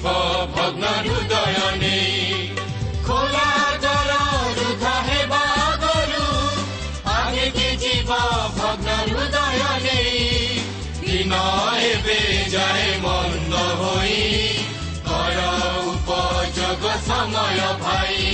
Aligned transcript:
শিব 0.00 0.08
ভগ্ন 0.56 0.84
হৃদয়নী 1.06 1.98
খোলা 3.06 3.50
জল 3.84 4.10
দুখাহে 4.56 5.20
বাগৰু 5.32 6.26
আমি 7.16 7.44
কি 7.56 7.68
জীৱ 7.82 8.10
ভগ্ন 8.58 8.88
হৃদয়নী 9.10 10.02
দিন 11.02 11.32
এবে 11.90 12.20
যায় 12.54 12.88
মন্দ 13.04 13.52
হৈ 13.80 14.16
কৰ 15.08 15.36
উপযোগ 15.92 16.82
সময় 17.08 17.60
ভাই। 17.84 18.29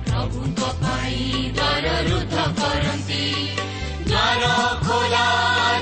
ପ୍ରଭୁଙ୍କ 0.08 0.62
ପାଇଁ 0.82 1.24
ଦ୍ୱାର 1.52 1.86
ରୁଦ୍ଧ 2.08 2.36
କରନ୍ତି 2.60 3.24
ଦ୍ୱାର 4.08 4.44
ଖୋଲା 4.86 5.26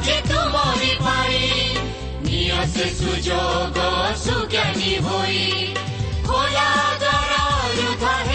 ଯେ 0.02 0.18
ତୁମରି 0.28 0.94
ପାଇଁ 1.04 1.44
ନିଅ 2.24 2.66
ସେ 2.66 2.86
ସୁଯୋଗ 2.98 3.78
ସୁଜ୍ଞାନୀ 4.18 4.94
ହୋଇ 5.06 5.46
ଖୋଲା 6.26 6.70
ଦ୍ୱାର 7.04 7.34
ରୁଦ୍ଧ 7.78 8.27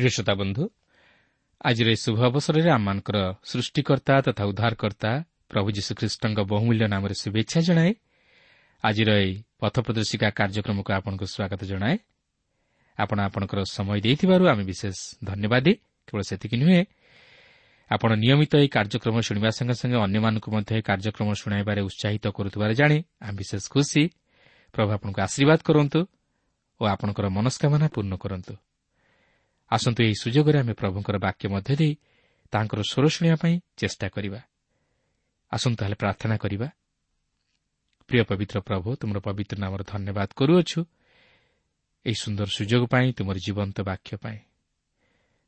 ପ୍ରିୟ 0.00 0.10
ଶ୍ରୋତା 0.16 0.34
ବନ୍ଧୁ 0.34 0.64
ଆଜିର 1.60 1.88
ଏହି 1.92 2.00
ଶୁଭ 2.04 2.18
ଅବସରରେ 2.24 2.70
ଆମମାନଙ୍କର 2.72 3.18
ସୃଷ୍ଟିକର୍ତ୍ତା 3.44 4.14
ତଥା 4.26 4.42
ଉଦ୍ଧାରକର୍ତ୍ତା 4.50 5.10
ପ୍ରଭୁ 5.50 5.68
ଯୀଶୁଖ୍ରୀଷ୍ଟଙ୍କ 5.76 6.38
ବହୁମୂଲ୍ୟ 6.52 6.84
ନାମରେ 6.88 7.14
ଶୁଭେଚ୍ଛା 7.22 7.60
ଜଣାଏ। 7.68 7.92
ଆଜିର 8.84 9.10
ଏହି 9.20 9.32
ପଥ 9.60 9.74
ପ୍ରଦର୍ଶିକା 9.84 10.28
କାର୍ଯ୍ୟକ୍ରମକୁ 10.38 10.90
ଆପଣଙ୍କୁ 10.98 11.26
ସ୍ୱାଗତ 11.34 11.60
ଜଣାଏ। 11.72 11.96
ଆପଣ 12.98 13.18
ଆପଣଙ୍କର 13.28 13.60
ସମୟ 13.76 13.98
ଦେଇଥିବାରୁ 14.00 14.44
ଆମେ 14.52 14.64
ବିଶେଷ 14.64 14.96
ଧନ୍ୟବାଦ। 15.20 15.66
କେବଳ 16.08 16.22
ସେତିକି 16.30 16.56
ନୁହେଁ 16.62 16.82
ଆପଣ 17.90 18.10
ନିୟମିତ 18.22 18.52
ଏହି 18.60 18.68
କାର୍ଯ୍ୟକ୍ରମ 18.76 19.16
ଶୁଣିବା 19.26 19.50
ସଙ୍ଗେ 19.58 19.74
ସଙ୍ଗେ 19.80 19.98
ଅନ୍ୟମାନଙ୍କୁ 20.06 20.48
ମଧ୍ୟ 20.54 20.70
ଏହି 20.74 20.84
କାର୍ଯ୍ୟକ୍ରମ 20.88 21.28
ଶୁଣାଇବାରେ 21.40 21.80
ଉତ୍ସାହିତ 21.88 22.24
କରୁଥିବାର 22.36 22.70
ଜାଣି। 22.80 22.98
ଆମେ 23.20 23.34
ବିଶେଷ 23.36 23.64
ଖୁସି। 23.68 24.02
ପ୍ରଭୁ 24.74 24.88
ଆପଣଙ୍କୁ 24.96 25.20
ଆଶୀର୍ବାଦ 25.26 25.60
କରନ୍ତୁ 25.68 26.00
ଓ 26.80 26.82
ଆପଣଙ୍କର 26.94 27.26
ମନସ୍କାମନା 27.36 27.86
ପୂର୍ଣ୍ଣ 27.94 28.14
କରନ୍ତୁ। 28.24 28.54
ଆସନ୍ତୁ 29.70 30.04
ଏହି 30.04 30.14
ସୁଯୋଗରେ 30.14 30.58
ଆମେ 30.58 30.72
ପ୍ରଭୁଙ୍କର 30.72 31.16
ବାକ୍ୟ 31.18 31.48
ମଧ୍ୟ 31.48 31.76
ଦେଇ 31.76 31.96
ତାଙ୍କର 32.52 32.80
ସ୍ୱର 32.82 33.08
ଶୁଣିବା 33.08 33.36
ପାଇଁ 33.36 33.60
ଚେଷ୍ଟା 33.76 34.08
କରିବା। 34.08 34.40
ଆସନ୍ତୁ 35.52 35.76
ତାହେଲେ 35.76 35.94
ପ୍ରାର୍ଥନା 35.94 36.36
କରିବା। 36.36 36.68
ପ୍ରିୟ 38.08 38.24
ପବିତ୍ର 38.24 38.60
ପ୍ରଭୁ 38.60 38.96
ତୁମର 38.96 39.18
ପବିତ୍ର 39.18 39.58
ନାମର 39.58 39.82
ଧନ୍ୟବାଦ 39.82 40.28
କରୁଅଛୁ 40.36 40.80
ଏହି 42.06 42.14
ସୁନ୍ଦର 42.14 42.46
ସୁଯୋଗ 42.46 42.86
ପାଇଁ 42.86 43.12
ତୁମର 43.12 43.36
ଜୀବନ୍ତ 43.36 43.80
ବାକ୍ୟ 43.80 44.16
ପାଇଁ। 44.16 44.38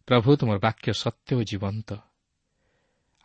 ପ୍ରଭୁ 0.06 0.36
ତୁମର 0.36 0.58
ବାକ୍ୟ 0.58 0.92
ସତ୍ୟ 0.92 1.34
ଓ 1.34 1.42
ଜୀବନ୍ତ। 1.42 1.92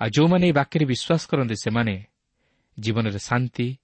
ଆଉ 0.01 0.09
ଯେଉଁମାନେ 0.09 0.45
ଏହି 0.45 0.53
ବାକ୍ୟରେ 0.53 0.85
ବିଶ୍ୱାସ 0.85 1.21
କରନ୍ତି 1.29 1.55
ସେମାନେ 1.55 2.05
ଜୀବନରେ 2.79 3.19
ଶାନ୍ତି 3.19 3.79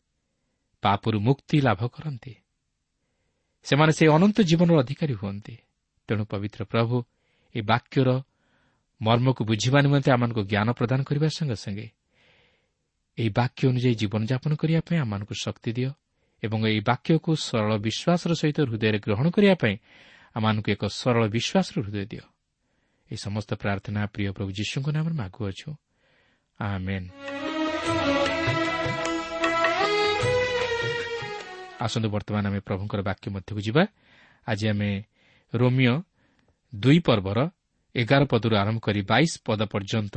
ପାପରୁ 0.82 1.20
ମୁକ୍ତି 1.20 1.62
ଲାଭ 1.62 1.88
କରନ୍ତି। 1.88 2.36
ସେମାନେ 3.64 3.92
ସେହି 3.94 4.10
ଅନନ୍ତ 4.12 4.42
ଜୀବନର 4.42 4.80
ଅଧିକାରୀ 4.80 5.14
ହୁଅନ୍ତି। 5.14 5.58
ତେଣୁ 6.08 6.24
ପବିତ୍ର 6.26 6.62
ପ୍ରଭୁ 6.64 6.96
ଏହି 7.56 7.64
ବାକ୍ୟର 7.72 8.10
ମର୍ମକୁ 9.02 9.42
ବୁଝିବା 9.44 9.80
ନିମନ୍ତେ 9.82 10.10
ଆମମାନଙ୍କୁ 10.12 10.42
ଜ୍ଞାନ 10.44 10.68
ପ୍ରଦାନ 10.72 11.00
କରିବା 11.04 11.28
ସଙ୍ଗେ 11.38 11.56
ସଙ୍ଗେ 11.56 11.88
ଏହି 13.18 13.30
ବାକ୍ୟ 13.30 13.62
ଅନୁଯାୟୀ 13.70 13.96
ଜୀବନଯାପନ 13.96 14.52
କରିବା 14.56 14.82
ପାଇଁ 14.88 14.98
ଆମମାନଙ୍କୁ 15.00 15.34
ଶକ୍ତି 15.46 15.72
ଦିଅ 15.78 15.90
ଏବଂ 16.44 16.60
ଏହି 16.68 16.82
ବାକ୍ୟକୁ 16.90 17.32
ସରଳ 17.40 17.72
ବିଶ୍ୱାସର 17.78 18.32
ସହିତ 18.42 18.58
ହୃଦୟରେ 18.68 19.00
ଗ୍ରହଣ 19.00 19.26
କରିବା 19.30 19.56
ପାଇଁ 19.56 19.76
ଆମମାନଙ୍କୁ 20.36 20.70
ଏକ 20.76 20.84
ସରଳ 20.92 21.24
ବିଶ୍ୱାସର 21.30 21.76
ହୃଦୟ 21.86 22.06
ଦିଅ। 22.12 22.26
ଏହି 23.10 23.18
ସମସ୍ତ 23.18 23.52
ପ୍ରାର୍ଥନା 23.54 24.02
ପ୍ରିୟ 24.14 24.30
ପ୍ରଭୁ 24.34 24.50
ଯୀଶୁଙ୍କ 24.52 24.88
ନାମରେ 24.96 25.16
ମାଗୁଅଛୁ। 25.22 25.70
ଆସନ୍ତୁ 31.80 32.08
ବର୍ତ୍ତମାନ 32.10 32.44
ଆମେ 32.48 32.60
ପ୍ରଭୁଙ୍କର 32.60 33.00
ବାକ୍ୟ 33.02 33.26
ମଧ୍ୟକୁ 33.36 33.62
ଯିବା। 33.62 33.84
ଆଜି 34.48 34.66
ଆମେ 34.70 34.90
ରୋମିଓ 35.54 35.96
ଦୁଇ 36.74 37.00
ପର୍ବର 37.00 37.40
ଏଗାର 37.96 38.24
ପଦରୁ 38.26 38.56
ଆରମ୍ଭ 38.56 38.80
କରି 38.80 39.02
ବାଇଶ 39.02 39.32
ପଦ 39.46 39.62
ପର୍ଯ୍ୟନ୍ତ 39.74 40.16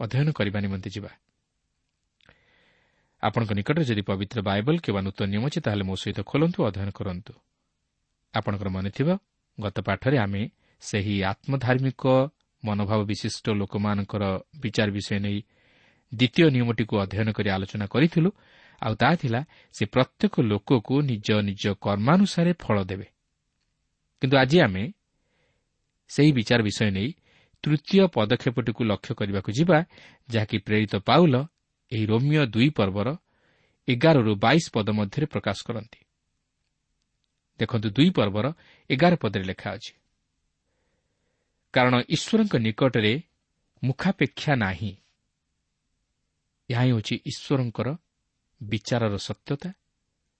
ଅଧ୍ୟୟନ 0.00 0.28
କରିବା 0.32 0.58
ନିମନ୍ତେ 0.60 0.88
ଯିବା। 0.90 1.10
ଆପଣଙ୍କ 3.22 3.50
ନିକଟରେ 3.58 3.84
ଯଦି 3.84 4.02
ପବିତ୍ର 4.10 4.38
ବାଇବଲ 4.42 4.76
କିମ୍ବା 4.84 5.00
ନୂତନ 5.06 5.26
ନିୟମ 5.32 5.44
ଅଛି 5.48 5.60
ତାହେଲେ 5.64 5.84
ମୋ 5.88 5.94
ସହିତ 5.96 6.18
ଖୋଲନ୍ତୁ 6.30 6.58
ଅଧ୍ୟୟନ 6.68 6.88
କରନ୍ତୁ। 6.90 7.32
ଆପଣଙ୍କର 8.34 8.68
ମନେଥିବ 8.68 9.08
ଗତ 9.58 9.76
ପାଠରେ 9.80 10.16
ଆମେ 10.18 10.42
ସେହି 10.82 11.14
ଆତ୍ମଧାର୍ମିକ 11.22 12.02
ମନୋଭାବ 12.64 13.00
ବିଶିଷ୍ଟ 13.04 13.46
ଲୋକମାନଙ୍କର 13.60 14.24
ବିଚାର 14.60 14.88
ବିଷୟ 14.96 15.16
ନେଇ 15.24 15.38
ଦ୍ୱିତୀୟ 16.12 16.46
ନିୟମଟିକୁ 16.54 16.94
ଅଧ୍ୟୟନ 17.04 17.28
କରି 17.32 17.48
ଆଲୋଚନା 17.56 17.86
କରିଥିଲୁ। 17.86 18.30
ଆଉ 18.82 18.94
ତାହା 19.00 19.14
ଥିଲା 19.16 19.40
ସେ 19.74 19.84
ପ୍ରତ୍ୟେକ 19.86 20.34
ଲୋକକୁ 20.50 20.94
ନିଜ 21.02 21.28
ନିଜ 21.48 21.64
କର୍ମାନୁସାରେ 21.80 22.52
ଫଳ 22.62 22.76
ଦେବେ। 22.84 23.13
କିନ୍ତୁ 24.24 24.36
ଆଜି 24.36 24.60
ଆମେ 24.60 24.92
ସେହି 26.08 26.32
ବିଚାର 26.32 26.62
ବିଷୟ 26.62 26.90
ନେଇ 26.90 27.14
ତୃତୀୟ 27.62 28.06
ପଦକ୍ଷେପଟିକୁ 28.06 28.84
ଲକ୍ଷ୍ୟ 28.84 29.14
କରିବାକୁ 29.14 29.52
ଯିବା 29.52 29.84
ଯାହାକି 30.28 30.58
ପ୍ରେରିତ 30.58 30.96
ପାଉଲ 30.96 31.46
ଏହି 31.92 32.06
ରୋମିଓ 32.06 32.44
ଦୁଇ 32.46 32.68
ପର୍ବର 32.70 33.16
ଏଗାରରୁ 33.88 34.34
ବାଇଶ 34.36 34.64
ପଦ 34.72 34.90
ମଧ୍ୟରେ 34.90 35.26
ପ୍ରକାଶ 35.26 35.58
କରନ୍ତି। 35.66 36.00
ଦେଖନ୍ତୁ 37.58 37.90
ଦୁଇ 37.90 38.10
ପର୍ବର 38.10 38.52
ଏଗାର 38.90 39.14
ପଦରେ 39.16 39.44
ଲେଖା 39.44 39.70
ଅଛି। 39.70 39.92
କାରଣ 41.72 41.94
ଈଶ୍ୱରଙ୍କ 42.08 42.54
ନିକଟରେ 42.56 43.22
ମୁଖାପେକ୍ଷା 43.84 44.54
ନାହିଁ। 44.56 44.96
ଏହା 46.70 46.82
ହିଁ 46.82 46.92
ହେଉଛି 46.92 47.14
ଈଶ୍ୱରଙ୍କର 47.26 47.88
ବିଚାରର 48.62 49.16
ସତ୍ୟତା 49.16 49.70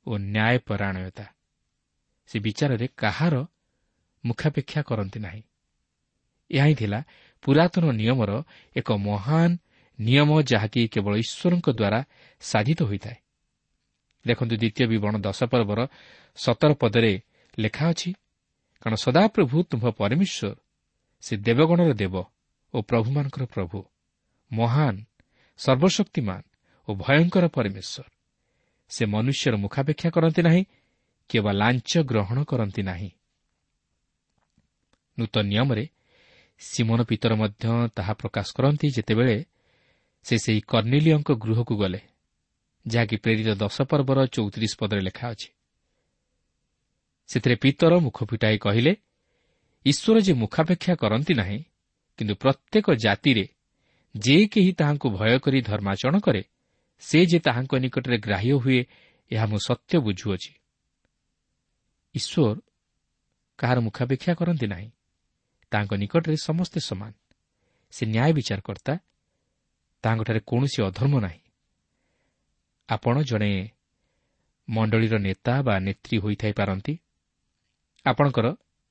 ଓ 0.07 0.13
ନ୍ୟାୟପରାୟଣତା। 0.19 1.27
ସେ 2.27 2.41
ବିଚାରରେ 2.41 2.89
କାହାର 2.97 3.47
ମୁଖାପେକ୍ଷା 4.25 4.81
କରନ୍ତି 4.83 5.19
ନାହିଁ। 5.21 5.43
ଏହା 6.51 6.67
ହିଁ 6.67 6.75
ଥିଲା 6.75 7.01
ପୁରାତନ 7.45 7.85
ନିୟମର 7.93 8.31
ଏକ 8.77 8.89
ମହାନ 9.09 9.51
ନିୟମ 9.99 10.31
ଯାହାକି 10.51 10.81
କେବଳ 10.89 11.13
ଈଶ୍ୱରଙ୍କ 11.17 11.67
ଦ୍ୱାରା 11.71 12.01
ସାଧିତ 12.41 12.81
ହୋଇଥାଏ। 12.83 13.19
ଦେଖନ୍ତୁ 14.25 14.55
ଦ୍ୱିତୀୟ 14.57 14.85
ବିବରଣ 14.87 15.15
ଦଶ 15.27 15.41
ପର୍ବର 15.45 15.81
ସତର 16.37 16.71
ପଦରେ 16.75 17.13
ଲେଖା 17.59 17.85
ଅଛି 17.91 18.11
କାରଣ 18.83 18.95
ସଦାପ୍ରଭୁ 18.95 19.57
ତୁମ୍ଭ 19.71 19.85
ପରମେଶ୍ୱର 20.01 20.57
ସେ 21.23 21.35
ଦେବଗଣର 21.37 21.91
ଦେବ 21.95 22.15
ଓ 22.75 22.77
ପ୍ରଭୁମାନଙ୍କର 22.83 23.45
ପ୍ରଭୁ 23.45 23.79
ମହାନ 24.53 24.95
ସର୍ବଶକ୍ତିମାନ 25.59 26.43
ଓ 26.89 26.91
ଭୟଙ୍କର 26.95 27.45
ପରମେଶ୍ୱର। 27.49 28.07
ସେ 28.91 29.03
ମନୁଷ୍ୟର 29.07 29.55
ମୁଖାପେକ୍ଷା 29.57 30.09
କରନ୍ତି 30.11 30.43
ନାହିଁ 30.43 30.63
କିମ୍ବା 31.31 31.53
ଲାଞ୍ଚ 31.53 31.91
ଗ୍ରହଣ 32.11 32.39
କରନ୍ତି 32.45 32.83
ନାହିଁ। 32.83 33.11
ନୂତନ 35.19 35.45
ନିୟମରେ 35.47 35.85
ସିମନ 36.59 36.99
ପିତର 37.03 37.33
ମଧ୍ୟ 37.35 37.89
ତାହା 37.97 38.13
ପ୍ରକାଶ 38.13 38.47
କରନ୍ତି 38.57 38.87
ଯେତେବେଳେ 38.97 39.37
ସେ 40.27 40.35
ସେହି 40.39 40.61
କର୍ଣ୍ଣିଲିୟଙ୍କ 40.61 41.31
ଗୃହକୁ 41.45 41.75
ଗଲେ 41.77 42.01
ଯାହାକି 42.87 43.17
ପ୍ରେରିତ 43.17 43.49
ଦଶ 43.55 43.77
ପର୍ବର 43.83 44.19
ଚଉତିରିଶ 44.27 44.73
ପଦରେ 44.81 45.01
ଲେଖା 45.01 45.27
ଅଛି। 45.31 45.49
ସେଥିରେ 47.29 47.57
ପିତର 47.57 47.93
ମୁଖ 47.99 48.19
ଫିଟାଇ 48.25 48.59
କହିଲେ 48.59 48.93
ଈଶ୍ୱର 49.87 50.17
ଯେ 50.21 50.33
ମୁଖାପେକ୍ଷା 50.33 50.95
କରନ୍ତି 50.95 51.33
ନାହିଁ 51.35 51.59
କିନ୍ତୁ 52.19 52.35
ପ୍ରତ୍ୟେକ 52.35 52.87
ଜାତିରେ 52.95 53.45
ଯେ 54.15 54.37
କେହି 54.47 54.73
ତାହାଙ୍କୁ 54.73 55.07
ଭୟ 55.11 55.39
କରି 55.39 55.59
ଧର୍ମାଚରଣ 55.63 56.17
କରେ 56.21 56.43
ସେ 57.03 57.19
ଯେ 57.27 57.39
ତାହାଙ୍କ 57.39 57.73
ନିକଟରେ 57.75 58.17
ଗ୍ରାହ୍ୟ 58.19 58.53
ହୁଏ 58.53 58.81
ଏହା 59.31 59.47
ମୁଁ 59.47 59.59
ସତ୍ୟ 59.67 59.95
ବୁଝୁଅଛି। 59.99 60.53
ଈଶ୍ୱର 62.15 62.57
କାହାର 63.59 63.79
ମୁଖାପେକ୍ଷା 63.81 64.33
କରନ୍ତି 64.35 64.67
ନାହିଁ। 64.67 64.89
ତାଙ୍କ 65.75 65.93
ନିକଟରେ 65.95 66.37
ସମସ୍ତେ 66.37 66.81
ସମାନ। 66.81 67.13
ସେ 67.93 68.03
ନ୍ୟାୟ 68.07 68.31
ବିଚାରକର୍ତ୍ତା 68.33 68.95
ତାଙ୍କଠାରେ 70.05 70.41
କୌଣସି 70.47 70.79
ଅଧର୍ମ 70.83 71.15
ନାହିଁ। 71.21 71.41
ଆପଣ 72.89 73.15
ଜଣେ 73.23 73.51
ମଣ୍ଡଳୀର 74.69 75.15
ନେତା 75.19 75.55
ବା 75.63 75.75
ନେତ୍ରୀ 75.79 76.17
ହୋଇଥାଇପାରନ୍ତି 76.19 76.95
ଆପଣଙ୍କର 78.07 78.47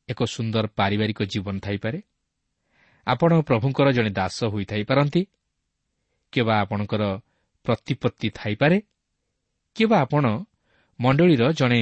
ଏକ 0.10 0.20
ସୁନ୍ଦର 0.26 0.66
ପାରିବାରିକ 0.80 1.20
ଜୀବନ 1.24 1.56
ଥାଇପାରେ। 1.60 2.00
ଆପଣ 3.08 3.32
ପ୍ରଭୁଙ୍କର 3.42 3.88
ଜଣେ 3.92 4.10
ଦାସ 4.10 4.38
ହୋଇଥାଇପାରନ୍ତି 4.44 5.22
କିମ୍ବା 6.34 6.56
ଆପଣଙ୍କର 6.62 7.04
ପ୍ରତିପତ୍ତି 7.66 8.28
ଥାଇପାରେ। 8.30 8.78
କିମ୍ବା 9.76 9.98
ଆପଣ 10.02 10.26
ମଣ୍ଡଳୀର 11.00 11.44
ଜଣେ 11.52 11.82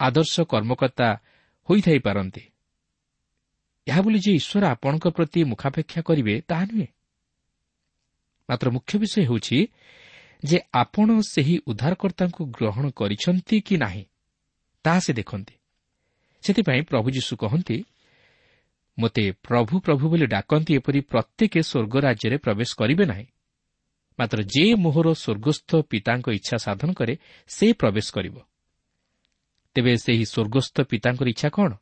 ଆଦର୍ଶ 0.00 0.34
କର୍ମକର୍ତ୍ତା 0.52 1.08
ହୋଇଥାଇପାରନ୍ତି 1.68 2.51
ଏହା 3.88 4.00
ବୋଲି 4.00 4.18
ଯେ 4.18 4.32
ଈଶ୍ୱର 4.32 4.66
ଆପଣଙ୍କ 4.66 5.08
ପ୍ରତି 5.08 5.44
ମୁଖାପେକ୍ଷା 5.44 6.02
କରିବେ 6.02 6.40
ତାହା 6.40 6.64
ନୁହେଁ। 6.64 6.86
ମାତ୍ର 8.50 8.70
ମୁଖ୍ୟ 8.70 8.98
ବିଷୟ 8.98 9.22
ହେଉଛି 9.22 9.66
ଯେ 10.44 10.60
ଆପଣ 10.74 11.20
ସେହି 11.20 11.58
ଉଦ୍ଧାରକର୍ତ୍ତାଙ୍କୁ 11.66 12.46
ଗ୍ରହଣ 12.46 12.90
କରିଛନ୍ତି 12.90 13.60
କି 13.60 13.76
ନାହିଁ 13.76 14.04
ତାହା 14.84 15.00
ସେ 15.00 15.12
ଦେଖନ୍ତି। 15.12 15.54
ସେଥିପାଇଁ 16.42 16.82
ପ୍ରଭୁ 16.82 17.10
ଯୀଶୁ 17.10 17.36
କହନ୍ତି 17.36 17.84
ମୋତେ 18.98 19.32
ପ୍ରଭୁ 19.32 19.80
ପ୍ରଭୁ 19.80 20.08
ବୋଲି 20.08 20.26
ଡାକନ୍ତି 20.26 20.74
ଏପରି 20.74 21.00
ପ୍ରତ୍ୟେକ 21.00 21.58
ସ୍ୱର୍ଗ 21.58 21.96
ରାଜ୍ୟରେ 21.96 22.36
ପ୍ରବେଶ 22.36 22.74
କରିବେ 22.78 23.04
ନାହିଁ। 23.04 23.26
ମାତ୍ର 24.18 24.42
ଯେ 24.42 24.74
ମୋହର 24.74 25.14
ସ୍ୱର୍ଗସ୍ଥ 25.14 25.82
ପିତାଙ୍କ 25.82 26.28
ଇଚ୍ଛା 26.28 26.56
ସାଧନ 26.56 26.92
କରେ 26.92 27.16
ସେ 27.48 27.72
ପ୍ରବେଶ 27.72 28.10
କରିବ। 28.12 28.36
ତେବେ 29.74 29.96
ସେହି 29.96 30.24
ସ୍ୱର୍ଗସ୍ଥ 30.24 30.82
ପିତାଙ୍କର 30.82 31.28
ଇଚ୍ଛା 31.28 31.48
କ'ଣ? 31.48 31.72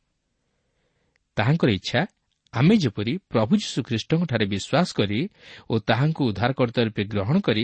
ତାହାଙ୍କର 1.35 1.69
ଇଚ୍ଛା 1.69 2.01
ଆମେ 2.53 2.75
ଯେପରି 2.77 3.17
ପ୍ରଭୁ 3.31 3.53
ଯୀଶୁଖ୍ରୀଷ୍ଟଙ୍କଠାରେ 3.55 4.45
ବିଶ୍ୱାସ 4.45 4.87
କରି 4.93 5.19
ଓ 5.69 5.73
ତାହାଙ୍କୁ 5.79 6.21
ଉଦ୍ଧାରକର୍ତ୍ତା 6.25 6.81
ରୂପେ 6.83 7.03
ଗ୍ରହଣ 7.03 7.35
କରି 7.39 7.63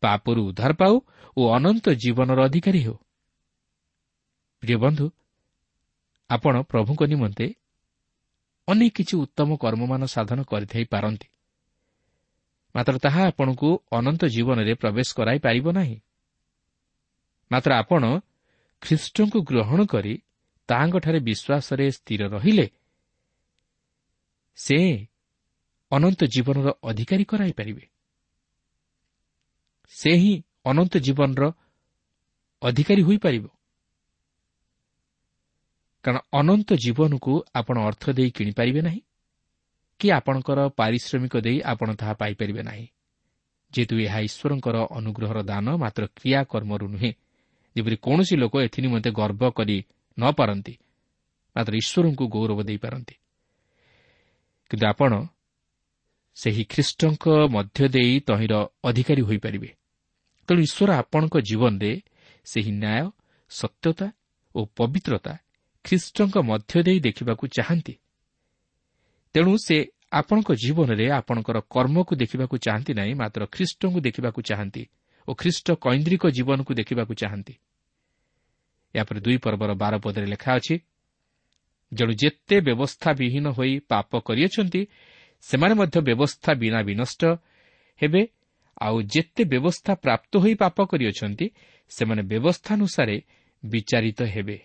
ପାପରୁ 0.00 0.40
ଉଦ୍ଧାର 0.48 0.72
ପାଉ 0.72 0.94
ଓ 1.36 1.42
ଅନନ୍ତ 1.56 1.86
ଜୀବନର 1.94 2.38
ଅଧିକାରୀ 2.44 2.80
ହେଉ। 2.82 2.96
ପ୍ରିୟ 4.62 4.76
ବନ୍ଧୁ 4.76 5.06
ଆପଣ 6.30 6.54
ପ୍ରଭୁଙ୍କ 6.62 7.02
ନିମନ୍ତେ 7.02 7.46
ଅନେକ 8.68 8.92
କିଛି 8.96 9.14
ଉତ୍ତମ 9.16 9.48
କର୍ମମାନ 9.56 10.02
ସାଧନ 10.04 10.38
କରିଥାଇ 10.42 10.84
ପାରନ୍ତି। 10.84 11.28
ମାତ୍ର 12.74 12.94
ତାହା 12.98 13.22
ଆପଣଙ୍କୁ 13.28 13.68
ଅନନ୍ତ 13.92 14.22
ଜୀବନରେ 14.24 14.74
ପ୍ରବେଶ 14.74 15.08
କରାଇପାରିବ 15.16 15.66
ନାହିଁ। 15.72 15.98
ମାତ୍ର 17.52 17.70
ଆପଣ 17.74 18.02
ଖ୍ରୀଷ୍ଟଙ୍କୁ 18.82 19.38
ଗ୍ରହଣ 19.42 19.80
କରି 19.84 20.14
ତାହାଙ୍କଠାରେ 20.68 21.18
ବିଶ୍ୱାସରେ 21.20 21.86
ସ୍ଥିର 21.90 22.22
ରହିଲେ 22.28 22.66
ସେ 24.54 24.78
ଅନନ୍ତ 25.92 26.24
ଜୀବନର 26.24 26.68
ଅଧିକାରୀ 26.84 27.24
କରାଇପାରିବେ। 27.24 27.84
ସେ 29.92 30.10
ହିଁ 30.16 30.34
ଅନନ୍ତ 30.64 30.94
ଜୀବନର 30.98 31.52
ଅଧିକାରୀ 32.62 33.02
ହୋଇପାରିବ। 33.02 33.44
କାରଣ 36.04 36.18
ଅନନ୍ତ 36.32 36.68
ଜୀବନକୁ 36.74 37.32
ଆପଣ 37.54 37.76
ଅର୍ଥ 37.78 38.04
ଦେଇ 38.10 38.30
କିଣିପାରିବେ 38.30 38.80
ନାହିଁ 38.82 39.00
କି 40.00 40.06
ଆପଣଙ୍କର 40.10 40.58
ପାରିଶ୍ରମିକ 40.68 41.34
ଦେଇ 41.40 41.58
ଆପଣ 41.62 41.88
ତାହା 41.94 42.14
ପାଇପାରିବେ 42.14 42.62
ନାହିଁ। 42.62 42.86
ଯେହେତୁ 43.72 43.94
ଏହା 43.98 44.18
ଈଶ୍ୱରଙ୍କର 44.20 44.76
ଅନୁଗ୍ରହର 44.90 45.38
ଦାନ 45.42 45.66
ମାତ୍ର 45.76 46.02
କ୍ରିୟାକର୍ମରୁ 46.16 46.86
ନୁହେଁ। 46.88 47.12
ଯେପରି 47.76 47.96
କୌଣସି 47.96 48.34
ଲୋକ 48.36 48.54
ଏଥି 48.62 48.78
ନିମନ୍ତେ 48.82 49.10
ଗର୍ବ 49.10 49.42
କରି 49.50 49.76
ନ 50.18 50.22
ପାରନ୍ତି 50.32 50.74
ମାତ୍ର 51.56 51.72
ଈଶ୍ୱରଙ୍କୁ 51.74 52.24
ଗୌରବ 52.28 52.58
ଦେଇପାରନ୍ତି। 52.62 53.14
କିନ୍ତୁ 54.72 54.86
ଆପଣ 54.86 55.12
ସେହି 56.36 56.62
ଖ୍ରୀଷ୍ଟଙ୍କ 56.64 57.24
ମଧ୍ୟ 57.54 57.88
ଦେଇ 57.88 58.14
ତହିଁର 58.20 58.54
ଅଧିକାରୀ 58.84 59.22
ହୋଇପାରିବେ। 59.22 59.70
ତେଣୁ 60.48 60.60
ଈଶ୍ୱର 60.66 60.90
ଆପଣଙ୍କ 61.02 61.34
ଜୀବନରେ 61.48 61.92
ସେହି 62.44 62.72
ନ୍ୟାୟ 62.72 63.06
ସତ୍ୟତା 63.50 64.06
ଓ 64.54 64.60
ପବିତ୍ରତା 64.76 65.32
ଖ୍ରୀଷ୍ଟଙ୍କ 65.84 66.36
ମଧ୍ୟ 66.50 66.82
ଦେଇ 66.82 66.98
ଦେଖିବାକୁ 67.00 67.44
ଚାହାନ୍ତି। 67.56 67.94
ତେଣୁ 69.34 69.52
ସେ 69.56 69.76
ଆପଣଙ୍କ 70.12 70.50
ଜୀବନରେ 70.54 71.06
ଆପଣଙ୍କର 71.10 71.58
କର୍ମକୁ 71.74 72.12
ଦେଖିବାକୁ 72.16 72.54
ଚାହାନ୍ତି 72.56 72.92
ନାହିଁ 72.94 73.14
ମାତ୍ର 73.14 73.42
ଖ୍ରୀଷ୍ଟଙ୍କୁ 73.54 73.98
ଦେଖିବାକୁ 74.00 74.40
ଚାହାନ୍ତି 74.48 74.82
ଓ 75.28 75.30
ଖ୍ରୀଷ୍ଟ 75.34 75.66
କୈନ୍ଦ୍ରିକ 75.84 76.24
ଜୀବନକୁ 76.36 76.72
ଦେଖିବାକୁ 76.74 77.12
ଚାହାନ୍ତି। 77.14 77.54
ଏହାପରେ 78.94 79.18
ଦୁଇ 79.20 79.38
ପର୍ବର 79.44 79.70
ବାର 79.74 79.94
ପଦରେ 80.04 80.26
ଲେଖା 80.26 80.50
ଅଛି 80.56 80.74
ଜଣୁ 81.92 82.12
ଯେତେ 82.14 82.56
ବ୍ୟବସ୍ଥା 82.60 83.10
ବିହୀନ 83.12 83.46
ହୋଇ 83.48 83.72
ପାପ 83.88 84.10
କରିଅଛନ୍ତି 84.20 84.82
ସେମାନେ 85.44 85.74
ମଧ୍ୟ 85.74 85.98
ବ୍ୟବସ୍ଥା 86.00 86.50
ବିନା 86.54 86.80
ବିନଷ୍ଟ 86.82 87.22
ହେବେ 88.00 88.22
ଆଉ 88.80 88.96
ଯେତେ 89.12 89.42
ବ୍ୟବସ୍ଥା 89.44 89.92
ପ୍ରାପ୍ତ 89.94 90.32
ହୋଇ 90.38 90.54
ପାପ 90.54 90.76
କରିଅଛନ୍ତି 90.90 91.46
ସେମାନେ 91.90 92.22
ବ୍ୟବସ୍ଥାନୁସାରେ 92.22 93.16
ବିଚାରିତ 93.62 94.20
ହେବେ 94.24 94.56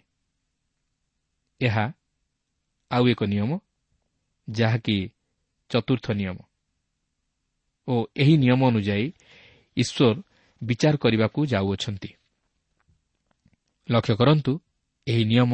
ଏହା 1.61 1.85
ଆଉ 2.91 3.03
ଏକ 3.07 3.21
ନିୟମ 3.23 3.51
ଯାହାକି 4.47 4.97
ଚତୁର୍ଥ 5.71 6.05
ନିୟମ 6.11 6.37
ଓ 7.87 7.93
ଏହି 8.15 8.35
ନିୟମ 8.37 8.61
ଅନୁଯାୟୀ 8.67 9.07
ଈଶ୍ୱର 9.77 10.15
ବିଚାର 10.61 10.93
କରିବାକୁ 10.97 11.39
ଯାଉଅଛନ୍ତି 11.45 12.09
ଲକ୍ଷ୍ୟ 13.89 14.13
କରନ୍ତୁ 14.15 14.51
ଏହି 15.07 15.23
ନିୟମ 15.25 15.51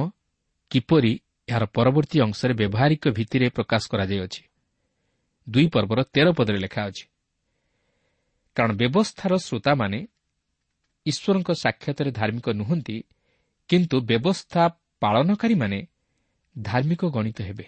କିପରି 0.71 1.13
ଏହାର 1.47 1.63
ପରବର୍ତ୍ତୀ 1.75 2.17
ଅଂଶରେ 2.25 2.53
ବ୍ୟବହାରିକ 2.53 3.03
ଭିତ୍ତିରେ 3.09 3.47
ପ୍ରକାଶ 3.49 3.83
କରାଯାଇଅଛି। 3.91 4.41
ଦୁଇ 5.47 5.67
ପର୍ବର 5.67 5.99
ତେର 6.13 6.27
ପଦରେ 6.31 6.59
ଲେଖା 6.59 6.81
ଅଛି 6.89 7.05
କାରଣ 8.57 8.71
ବ୍ୟବସ୍ଥାର 8.81 9.33
ଶ୍ରୋତାମାନେ 9.37 9.99
ଈଶ୍ୱରଙ୍କ 11.05 11.49
ସାକ୍ଷାତରେ 11.63 12.11
ଧାର୍ମିକ 12.11 12.47
ନୁହନ୍ତି 12.49 12.97
କିନ୍ତୁ 13.69 13.95
ବ୍ୟବସ୍ଥା 14.01 14.63
ପାଳନକାରୀମାନେ 15.01 15.79
ଧାର୍ମିକ 16.55 17.01
ଗଣିତ 17.05 17.39
ହେବେ। 17.41 17.65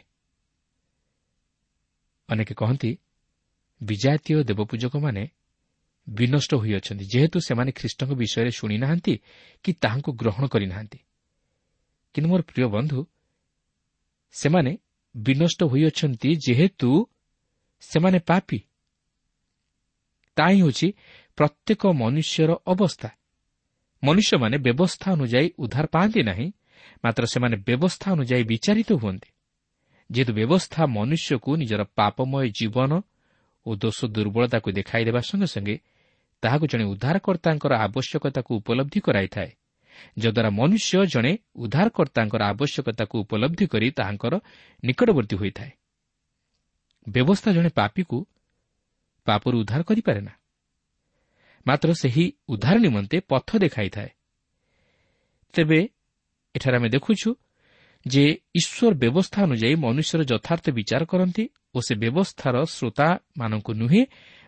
ଅନେକ 2.30 2.50
କହନ୍ତି 2.54 2.92
ବିଜାତୀୟ 3.82 4.44
ଦେବପୂଜକମାନେ 4.44 5.24
ବିନଷ୍ଟ 6.08 6.52
ହୋଇଅଛନ୍ତି 6.56 7.06
ଯେହେତୁ 7.06 7.38
ସେମାନେ 7.40 7.72
ଖ୍ରୀଷ୍ଟଙ୍କ 7.72 8.12
ବିଷୟରେ 8.14 8.52
ଶୁଣିନାହାନ୍ତି 8.52 9.14
କି 9.66 9.72
ତାହାଙ୍କୁ 9.74 10.12
ଗ୍ରହଣ 10.22 10.44
କରିନାହାନ୍ତି। 10.48 11.00
କିନ୍ତୁ 12.16 12.28
ମୋର 12.30 12.42
ପ୍ରିୟ 12.42 12.68
ବନ୍ଧୁ 12.68 13.00
ସେମାନେ 14.36 14.72
ବିନଷ୍ଟ 15.16 15.64
ହୋଇଅଛନ୍ତି 15.64 16.30
ଯେହେତୁ 16.36 16.90
ସେମାନେ 17.82 18.20
ପାପି। 18.20 18.60
ତାହା 20.38 20.50
ହିଁ 20.50 20.62
ହେଉଛି 20.62 20.88
ପ୍ରତ୍ୟେକ 21.38 21.82
ମନୁଷ୍ୟର 21.94 22.52
ଅବସ୍ଥା। 22.68 23.10
ମନୁଷ୍ୟମାନେ 24.04 24.58
ବ୍ୟବସ୍ଥା 24.58 25.08
ଅନୁଯାୟୀ 25.12 25.50
ଉଦ୍ଧାର 25.60 25.86
ପାଆନ୍ତି 25.86 26.22
ନାହିଁ 26.24 26.48
ମାତ୍ର 27.04 27.24
ସେମାନେ 27.26 27.56
ବ୍ୟବସ୍ଥା 27.58 28.08
ଅନୁଯାୟୀ 28.12 28.44
ବିଚାରିତ 28.44 28.90
ହୁଅନ୍ତି। 28.94 29.30
ଯେହେତୁ 30.12 30.34
ବ୍ୟବସ୍ଥା 30.34 30.82
ମନୁଷ୍ୟକୁ 30.86 31.52
ନିଜର 31.56 31.82
ପାପମୟ 31.96 32.46
ଜୀବନ 32.50 32.92
ଓ 33.66 33.70
ଦୋଷ 33.76 34.00
ଦୁର୍ବଳତାକୁ 34.06 34.70
ଦେଖାଇଦେବା 34.72 35.22
ସଙ୍ଗେ 35.22 35.48
ସଙ୍ଗେ 35.48 35.76
ତାହାକୁ 36.42 36.66
ଜଣେ 36.68 36.84
ଉଦ୍ଧାରକର୍ତ୍ତାଙ୍କର 36.84 37.74
ଆବଶ୍ୟକତାକୁ 37.76 38.52
ଉପଲବ୍ଧି 38.56 39.00
କରାଇଥାଏ। 39.00 39.52
ଯଦ୍ୱାରା 40.20 40.50
ମନୁଷ୍ୟ 40.50 41.06
ଜଣେ 41.06 41.32
ଉଦ୍ଧାରକର୍ତ୍ତାଙ୍କର 41.56 42.42
ଆବଶ୍ୟକତାକୁ 42.44 43.16
ଉପଲବ୍ଧି 43.20 43.66
କରି 43.68 43.88
ତାହାଙ୍କର 43.92 44.34
ନିକଟବର୍ତ୍ତୀ 44.84 45.36
ହୋଇଥାଏ 45.36 45.72
ବ୍ୟବସ୍ଥା 47.08 47.50
ଜଣେ 47.54 47.70
ପାପୀକୁ 47.70 48.18
ପାପରୁ 49.28 49.56
ଉଦ୍ଧାର 49.60 49.82
କରିପାରେ 49.84 50.22
ନା 50.22 50.34
ମାତ୍ର 51.66 51.90
ସେହି 51.94 52.26
ଉଦ୍ଧାର 52.50 52.76
ନିମନ୍ତେ 52.78 53.18
ପଥ 53.30 53.50
ଦେଖାଇଥାଏ 53.58 54.10
ତେବେ 55.54 55.80
ଏଠାରେ 56.56 56.76
ଆମେ 56.78 56.90
ଦେଖୁଛୁ 56.90 57.30
ଯେ 58.06 58.24
ଈଶ୍ୱର 58.56 58.94
ବ୍ୟବସ୍ଥା 58.94 59.40
ଅନୁଯାୟୀ 59.44 59.76
ମନୁଷ୍ୟର 59.76 60.22
ଯଥାର୍ଥ 60.24 60.66
ବିଚାର 60.70 61.04
କରନ୍ତି 61.06 61.44
ଓ 61.76 61.78
ସେ 61.82 61.94
ବ୍ୟବସ୍ଥାର 61.96 62.56
ଶ୍ରୋତାମାନଙ୍କୁ 62.66 63.72
ନୁହେଁ 63.74 64.02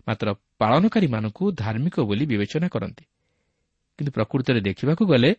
ମାତ୍ର 0.08 0.28
ପାଳନକାରୀମାନଙ୍କୁ 0.60 1.44
ଧାର୍ମିକ 1.54 1.96
ବୋଲି 2.00 2.26
ବିବେଚନା 2.26 2.68
କରନ୍ତି। 2.68 3.04
କିନ୍ତୁ 3.98 4.12
ପ୍ରକୃତରେ 4.12 4.60
ଦେଖିବାକୁ 4.60 5.04
ଗଲେ 5.06 5.32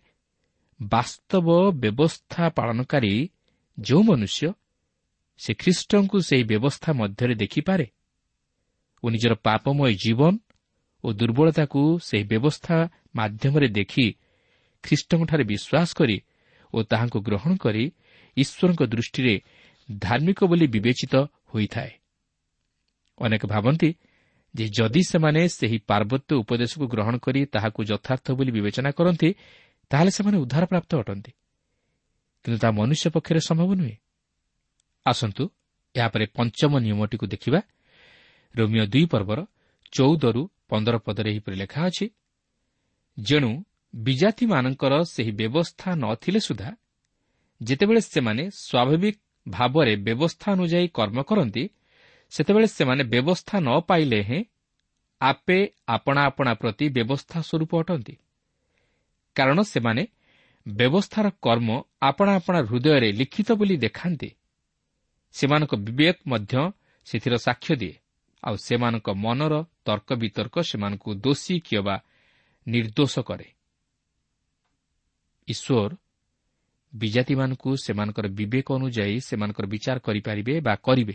ବାସ୍ତବ 0.82 1.46
ବ୍ୟବସ୍ଥା 1.72 2.44
ପାଳନକାରୀ 2.48 3.14
ଯେଉଁ 3.78 4.02
ମନୁଷ୍ୟ 4.02 4.52
ସେ 5.40 5.54
ଖ୍ରୀଷ୍ଟଙ୍କୁ 5.54 6.16
ସେହି 6.20 6.44
ବ୍ୟବସ୍ଥା 6.44 6.90
ମଧ୍ୟରେ 6.92 7.34
ଦେଖିପାରେ 7.34 7.86
ଓ 9.02 9.06
ନିଜର 9.10 9.34
ପାପମୟ 9.34 9.92
ଜୀବନ 9.94 10.32
ଓ 11.04 11.08
ଦୁର୍ବଳତାକୁ 11.12 11.80
ସେହି 11.98 12.24
ବ୍ୟବସ୍ଥା 12.24 12.76
ମାଧ୍ୟମରେ 13.14 13.68
ଦେଖି 13.68 14.06
ଖ୍ରୀଷ୍ଟଙ୍କଠାରେ 14.84 15.44
ବିଶ୍ୱାସ 15.44 15.88
କରି 15.94 16.16
ଓ 16.74 16.78
ତାହାଙ୍କୁ 16.82 17.18
ଗ୍ରହଣ 17.20 17.52
କରି 17.56 17.84
ଈଶ୍ୱରଙ୍କ 18.36 18.82
ଦୃଷ୍ଟିରେ 18.82 19.34
ଧାର୍ମିକ 19.98 20.38
ବୋଲି 20.44 20.66
ବିବେଚିତ 20.66 21.14
ହୋଇଥାଏ। 21.54 21.90
ଅନେକ 23.20 23.42
ଭାବନ୍ତି 23.46 23.90
ଯେ 24.54 24.64
ଯଦି 24.68 25.02
ସେମାନେ 25.02 25.40
ସେହି 25.48 25.78
ପାର୍ବତ୍ୟ 25.86 26.32
ଉପଦେଶକୁ 26.34 26.84
ଗ୍ରହଣ 26.88 27.14
କରି 27.16 27.40
ତାହାକୁ 27.46 27.80
ଯଥାର୍ଥ 27.84 28.26
ବୋଲି 28.30 28.50
ବିବେଚନା 28.50 28.90
କରନ୍ତି 28.90 29.28
ତାହେଲେ 29.90 30.10
ସେମାନେ 30.10 30.36
ଉଦ୍ଧାରପ୍ରାପ୍ତ 30.38 30.90
ଅଟନ୍ତି। 30.96 31.32
କିନ୍ତୁ 32.44 32.58
ତାହା 32.58 32.72
ମନୁଷ୍ୟ 32.72 33.06
ପକ୍ଷରେ 33.10 33.40
ସମ୍ଭବ 33.40 33.70
ନୁହେଁ। 33.74 33.96
ଆସନ୍ତୁ 35.06 35.42
ଏହାପରେ 35.94 36.24
ପଞ୍ଚମ 36.36 36.72
ନିୟମଟିକୁ 36.78 37.26
ଦେଖିବା। 37.26 37.60
ରୋମିଓ 38.54 38.84
ଦୁଇ 38.86 39.04
ପର୍ବର 39.04 39.38
ଚଉଦରୁ 39.92 40.42
ପନ୍ଦର 40.68 40.96
ପଦରେ 40.98 41.28
ଏହିପରି 41.30 41.56
ଲେଖା 41.56 41.80
ଅଛି 41.86 42.06
ଯେଣୁ 43.18 43.50
ବିଜାତିମାନଙ୍କର 43.94 44.94
ସେହି 45.04 45.32
ବ୍ୟବସ୍ଥା 45.32 45.88
ନ 45.94 46.04
ଥିଲେ 46.14 46.40
ସୁଦ୍ଧା 46.40 46.70
ଯେତେବେଳେ 47.60 48.00
ସେମାନେ 48.00 48.42
ସ୍ୱାଭାବିକ 48.50 49.16
ଭାବରେ 49.48 49.94
ବ୍ୟବସ୍ଥା 49.96 50.46
ଅନୁଯାୟୀ 50.52 50.88
କର୍ମ 50.88 51.18
କରନ୍ତି 51.22 51.64
ସେତେବେଳେ 52.30 52.66
ସେମାନେ 52.66 53.02
ବ୍ୟବସ୍ଥା 53.04 53.56
ନ 53.60 53.68
ପାଇଲେ 53.80 54.20
ହେଁ 54.22 54.42
ଆପେ 55.20 55.58
ଆପଣା 55.88 56.20
ଆପଣା 56.22 56.52
ପ୍ରତି 56.54 56.86
ବ୍ୟବସ୍ଥା 56.88 57.38
ସ୍ୱରୂପ 57.40 57.72
ଅଟନ୍ତି 57.80 58.14
କାରଣ 59.36 59.58
ସେମାନେ 59.62 60.02
ବ୍ୟବସ୍ଥାର 60.66 61.26
କର୍ମ 61.42 61.68
ଆପଣା 62.02 62.32
ଆପଣା 62.34 62.60
ହୃଦୟରେ 62.62 63.08
ଲିଖିତ 63.12 63.48
ବୋଲି 63.52 63.76
ଦେଖାନ୍ତି 63.76 64.30
ସେମାନଙ୍କ 65.34 65.72
ବିବେକ 65.76 66.16
ମଧ୍ୟ 66.26 66.54
ସେଥିର 67.06 67.34
ସାକ୍ଷ୍ୟ 67.36 67.74
ଦିଏ 67.76 67.94
ଆଉ 68.42 68.56
ସେମାନଙ୍କ 68.56 69.08
ମନର 69.14 69.54
ତର୍କ 69.84 70.08
ବିତର୍କ 70.12 70.56
ସେମାନଙ୍କୁ 70.60 71.10
ଦୋଷୀ 71.14 71.54
କିମ୍ବା 71.60 71.96
ନିର୍ଦ୍ଦୋଷ 72.66 73.14
କରେ। 73.18 73.48
ଈଶ୍ୱର 75.48 75.90
ବିଜାତିମାନଙ୍କୁ 76.92 77.70
ସେମାନଙ୍କର 77.84 78.26
ବିବେକ 78.28 78.66
ଅନୁଯାୟୀ 78.78 79.16
ସେମାନଙ୍କର 79.20 79.66
ବିଚାର 79.66 79.96
କରିପାରିବେ 79.98 80.54
ବା 80.60 80.74
କରିବେ। 80.76 81.14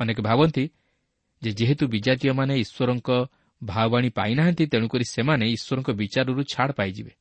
ଅନେକ 0.00 0.18
ଭାବନ୍ତି 0.20 0.64
ଯେ 1.42 1.50
ଯେହେତୁ 1.52 1.84
ବିଜାତୀୟମାନେ 1.88 2.54
ଈଶ୍ୱରଙ୍କ 2.58 3.08
ଭାବବାଣୀ 3.64 4.08
ପାଇନାହାନ୍ତି 4.08 4.66
ତେଣୁକରି 4.66 5.04
ସେମାନେ 5.04 5.44
ଈଶ୍ୱରଙ୍କ 5.48 5.90
ବିଚାରରୁ 5.90 6.42
ଛାଡ଼ 6.42 6.72
ପାଇଯିବେ। 6.72 7.12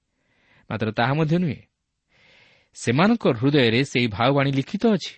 ମାତ୍ର 0.70 0.92
ତାହା 0.92 1.14
ମଧ୍ୟ 1.14 1.38
ନୁହେଁ। 1.38 1.62
ସେମାନଙ୍କ 2.74 3.24
ହୃଦୟରେ 3.28 3.84
ସେହି 3.84 4.08
ଭାବବାଣୀ 4.08 4.52
ଲିଖିତ 4.52 4.84
ଅଛି। 4.88 5.14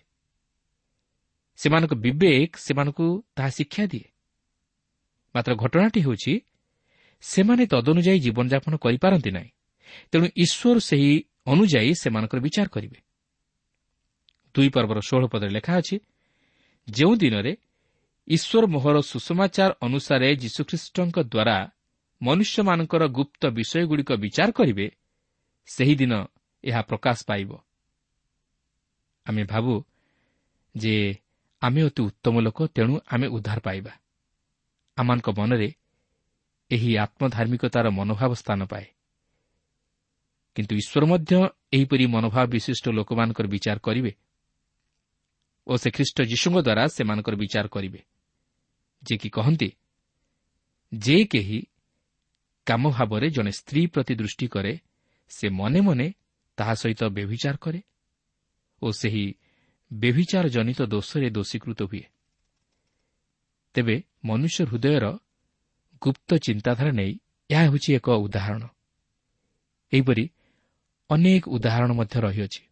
ସେମାନଙ୍କ 1.58 1.94
ବିବେକ 1.94 2.52
ସେମାନଙ୍କୁ 2.58 3.08
ତାହା 3.36 3.50
ଶିକ୍ଷା 3.50 3.84
ଦିଏ। 3.86 4.08
ମାତ୍ର 5.36 5.56
ଘଟଣାଟି 5.56 6.00
ହେଉଛି 6.02 6.34
ସେମାନେ 7.22 7.64
ତଦନୁଯାୟୀ 7.66 8.20
ଜୀବନଯାପନ 8.20 8.74
କରିପାରନ୍ତି 8.76 9.32
ନାହିଁ। 9.32 9.52
ତେଣୁ 10.12 10.26
ଈଶ୍ୱର 10.36 10.80
ସେହି 10.80 11.12
ଅନୁଯାୟୀ 11.46 11.92
ସେମାନଙ୍କର 11.94 12.40
ବିଚାର 12.40 12.68
କରିବେ। 12.68 13.00
ଦୁଇ 14.56 14.70
ପର୍ବର 14.70 15.00
ଷୋହଳ 15.00 15.26
ପଦରେ 15.26 15.50
ଲେଖା 15.50 15.74
ଅଛି 15.78 15.96
ଯେଉଁ 16.90 17.16
ଦିନରେ 17.16 17.58
ଈଶ୍ୱର 18.28 18.66
ମୋହର 18.66 18.98
ସୁଷମାଚାର 19.02 19.72
ଅନୁସାରେ 19.82 20.36
ଯୀଶୁଖ୍ରୀଷ୍ଟଙ୍କ 20.36 21.18
ଦ୍ୱାରା 21.20 21.58
ମନୁଷ୍ୟମାନଙ୍କର 22.22 23.04
ଗୁପ୍ତ 23.08 23.42
ବିଷୟଗୁଡ଼ିକ 23.48 24.12
ବିଚାର 24.14 24.50
କରିବେ 24.52 24.88
ସେହିଦିନ 25.68 26.14
ଏହା 26.64 26.82
ପ୍ରକାଶ 26.82 27.18
ପାଇବ। 27.28 27.52
ଆମେ 29.26 29.44
ଭାବୁ 29.44 29.74
ଯେ 30.78 31.16
ଆମେ 31.62 31.82
ଅତି 31.84 32.02
ଉତ୍ତମ 32.04 32.36
ଲୋକ 32.40 32.68
ତେଣୁ 32.68 33.00
ଆମେ 33.08 33.28
ଉଦ୍ଧାର 33.28 33.60
ପାଇବା। 33.60 33.92
ଆମମାନଙ୍କ 34.98 35.30
ମନରେ 35.38 35.70
ଏହି 36.72 36.98
ଆତ୍ମଧାର୍ମିକତାର 36.98 37.86
ମନୋଭାବ 37.90 38.32
ସ୍ଥାନ 38.34 38.60
ପାଏ। 38.66 38.88
କିନ୍ତୁ 40.56 40.74
ଈଶ୍ୱର 40.76 41.04
ମଧ୍ୟ 41.06 41.34
ଏହିପରି 41.74 42.06
ମନୋଭାବ 42.06 42.46
ବିଶିଷ୍ଟ 42.48 42.86
ଲୋକମାନଙ୍କର 42.90 43.48
ବିଚାର 43.48 43.78
କରିବେ। 43.80 44.12
ଓ 45.70 45.78
ସେ 45.78 45.92
ଖ୍ରୀଷ୍ଟ 45.92 46.22
ଯୀଶୁଙ୍କ 46.22 46.58
ଦ୍ୱାରା 46.62 46.88
ସେମାନଙ୍କର 46.88 47.36
ବିଚାର 47.36 47.68
କରିବେ। 47.68 48.02
ଯିଏକି 49.04 49.30
କହନ୍ତି 49.30 49.70
ଯେ 50.94 51.26
କେହି 51.26 51.60
କାମ 52.66 52.90
ଭାବରେ 52.90 53.30
ଜଣେ 53.30 53.52
ସ୍ତ୍ରୀ 53.52 53.88
ପ୍ରତି 53.88 54.16
ଦୃଷ୍ଟି 54.16 54.48
କରେ 54.48 54.80
ସେ 55.30 55.50
ମନେ 55.50 55.82
ମନେ 55.82 56.14
ତାହା 56.58 56.74
ସହିତ 56.74 57.02
ବ୍ୟଭିଚାର 57.04 57.56
କରେ 57.56 57.82
ଓ 58.82 58.92
ସେହି 58.92 59.26
ବ୍ୟଭିଚାର 59.92 60.48
ଜନିତ 60.48 60.82
ଦୋଷରେ 60.82 61.30
ଦୋଷୀକୃତ 61.30 61.82
ହୁଏ। 61.82 62.04
ତେବେ 63.74 64.04
ମନୁଷ୍ୟ 64.26 64.66
ହୃଦୟର 64.66 65.06
ଗୁପ୍ତ 66.02 66.30
ଚିନ୍ତାଧାରା 66.38 66.92
ନେଇ 66.92 67.20
ଏହା 67.50 67.64
ହେଉଛି 67.64 67.90
ଏକ 67.96 68.10
ଉଦାହରଣ। 68.10 68.64
ଏହିପରି 69.94 70.26
ଅନେକ 71.10 71.44
ଉଦାହରଣ 71.48 71.92
ମଧ୍ୟ 71.92 72.16
ରହିଅଛି। 72.22 72.69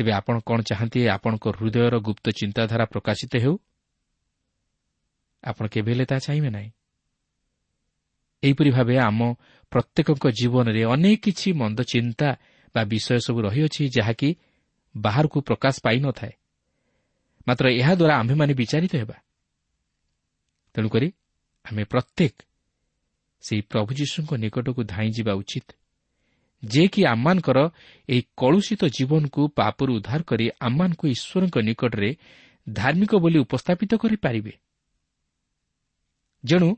ତେବେ 0.00 0.12
ଆପଣ 0.12 0.40
କ'ଣ 0.40 0.58
ଚାହାନ୍ତି? 0.64 1.00
ଆପଣଙ୍କ 1.12 1.44
ହୃଦୟର 1.60 1.94
ଗୁପ୍ତ 2.00 2.26
ଚିନ୍ତାଧାରା 2.32 2.84
ପ୍ରକାଶିତ 2.84 3.32
ହେଉ। 3.36 3.54
ଆପଣ 5.44 5.64
କେବେ 5.68 5.92
ହେଲେ 5.92 6.04
ତାହା 6.04 6.20
ଚାହିଁବେ 6.20 6.50
ନାହିଁ। 6.50 6.70
ଏହିପରି 8.42 8.70
ଭାବେ 8.70 8.94
ଆମ 8.98 9.20
ପ୍ରତ୍ୟେକଙ୍କ 9.72 10.24
ଜୀବନରେ 10.30 10.82
ଅନେକ 10.84 11.18
କିଛି 11.20 11.48
ମନ୍ଦ 11.52 11.78
ଚିନ୍ତା 11.84 12.28
ବା 12.74 12.82
ବିଷୟ 12.84 13.18
ସବୁ 13.26 13.38
ରହିଅଛି 13.40 13.82
ଯାହାକି 13.96 14.28
ବାହାରକୁ 14.96 15.38
ପ୍ରକାଶ 15.40 15.74
ପାଇନଥାଏ 15.84 16.32
ମାତ୍ର 17.48 17.64
ଏହାଦ୍ୱାରା 17.80 18.14
ଆମ୍ଭେମାନେ 18.16 18.52
ବିଚାରିତ 18.54 18.92
ହେବା। 18.96 19.16
ତେଣୁକରି 20.74 21.08
ଆମେ 21.64 21.82
ପ୍ରତ୍ୟେକ 21.84 22.34
ସେହି 23.44 23.62
ପ୍ରଭୁ 23.68 23.90
ଯୀଶୁଙ୍କ 23.94 24.30
ନିକଟକୁ 24.34 24.80
ଧାଇଁଯିବା 24.84 25.32
ଉଚିତ। 25.32 25.79
ଯିଏକି 26.62 27.04
ଆମମାନଙ୍କର 27.04 27.58
ଏହି 28.08 28.22
କଳୁଷିତ 28.36 28.82
ଜୀବନକୁ 28.84 29.48
ପାପରୁ 29.48 29.90
ଉଦ୍ଧାର 29.94 30.20
କରି 30.22 30.46
ଆମମାନଙ୍କୁ 30.60 31.04
ଈଶ୍ୱରଙ୍କ 31.08 31.56
ନିକଟରେ 31.58 32.10
ଧାର୍ମିକ 32.72 33.12
ବୋଲି 33.14 33.38
ଉପସ୍ଥାପିତ 33.38 33.92
କରିପାରିବେ। 33.94 34.52
ଯେଣୁ 36.44 36.68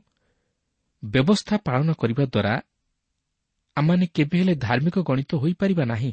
ବ୍ୟବସ୍ଥା 1.03 1.55
ପାଳନ 1.57 1.93
କରିବା 1.93 2.25
ଦ୍ୱାରା 2.25 2.53
ଆମମାନେ 3.77 4.05
କେବେ 4.07 4.37
ହେଲେ 4.39 4.55
ଧାର୍ମିକ 4.55 4.95
ଗଣିତ 4.99 5.31
ହୋଇପାରିବା 5.35 5.83
ନାହିଁ। 5.85 6.11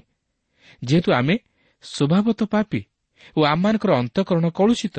ଯେହେତୁ 0.84 1.10
ଆମେ 1.12 1.34
ସ୍ୱଭାବତଃ 1.84 2.46
ପାପି 2.46 2.80
ଓ 3.36 3.40
ଆମମାନଙ୍କର 3.44 3.90
ଅନ୍ତଃକରଣ 3.92 4.46
କଳୁଷିତ 4.50 4.96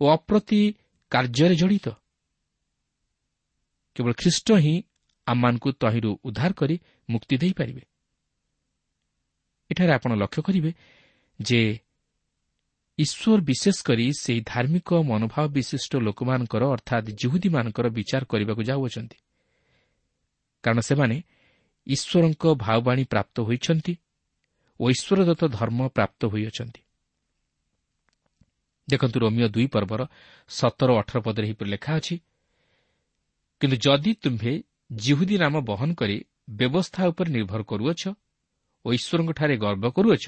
ଓ 0.00 0.04
ଅପ୍ରତି 0.08 0.60
କାର୍ଯ୍ୟରେ 1.12 1.54
ଜଡ଼ିତ। 1.54 1.86
କେବଳ 3.96 4.12
ଖ୍ରୀଷ୍ଟ 4.12 4.48
ହିଁ 4.52 4.74
ଆମମାନଙ୍କୁ 5.26 5.68
ତହିଁରୁ 5.72 6.10
ଉଦ୍ଧାର 6.24 6.52
କରି 6.52 6.76
ମୁକ୍ତି 7.10 7.36
ଦେଇପାରିବେ। 7.36 7.82
ଏଠାରେ 9.72 9.92
ଆପଣ 9.92 10.10
ଲକ୍ଷ୍ୟ 10.22 10.40
କରିବେ 10.46 10.70
ଯେ 11.40 11.60
ଈଶ୍ୱର 12.98 13.38
ବିଶେଷ 13.48 13.76
କରି 13.88 14.06
ସେହି 14.22 14.40
ଧାର୍ମିକ 14.52 14.88
ମନୋଭାବ 15.10 15.46
ବିଶିଷ୍ଟ 15.56 15.92
ଲୋକମାନଙ୍କର 16.06 16.62
ଅର୍ଥାତ୍ 16.74 17.06
ଜୁହୁଦୀମାନଙ୍କର 17.20 17.86
ବିଚାର 17.96 18.22
କରିବାକୁ 18.32 18.62
ଯାଉଅଛନ୍ତି। 18.70 19.18
କାରଣ 20.64 20.80
ସେମାନେ 20.80 21.16
ଈଶ୍ୱରଙ୍କ 21.86 22.44
ଭାବବାଣୀ 22.64 23.04
ପ୍ରାପ୍ତ 23.12 23.36
ହୋଇଛନ୍ତି 23.48 23.94
ଓ 24.80 24.84
ଈଶ୍ୱରଦତ୍ତ 24.94 25.42
ଧର୍ମ 25.58 25.80
ପ୍ରାପ୍ତ 25.88 26.20
ହୋଇଅଛନ୍ତି। 26.32 26.80
ଦେଖନ୍ତୁ 28.88 29.16
ରୋମିଓ 29.22 29.48
ଦୁଇ 29.48 29.66
ପର୍ବର 29.74 30.00
ସତର 30.50 30.88
ଅଠର 31.00 31.18
ପଦରେ 31.26 31.44
ଏହିପରି 31.46 31.68
ଲେଖା 31.74 31.92
ଅଛି 31.98 32.16
କିନ୍ତୁ 33.60 33.76
ଯଦି 33.84 34.12
ତୁମ୍ଭେ 34.22 34.52
ଜିହୁଦୀ 34.96 35.36
ନାମ 35.38 35.54
ବହନ 35.70 35.90
କରି 35.94 36.16
ବ୍ୟବସ୍ଥା 36.50 37.00
ଉପରେ 37.10 37.28
ନିର୍ଭର 37.30 37.60
କରୁଅଛ 37.62 38.02
ଓ 38.84 38.88
ଈଶ୍ୱରଙ୍କଠାରେ 38.92 39.56
ଗର୍ବ 39.56 39.84
କରୁଅଛ। 39.90 40.26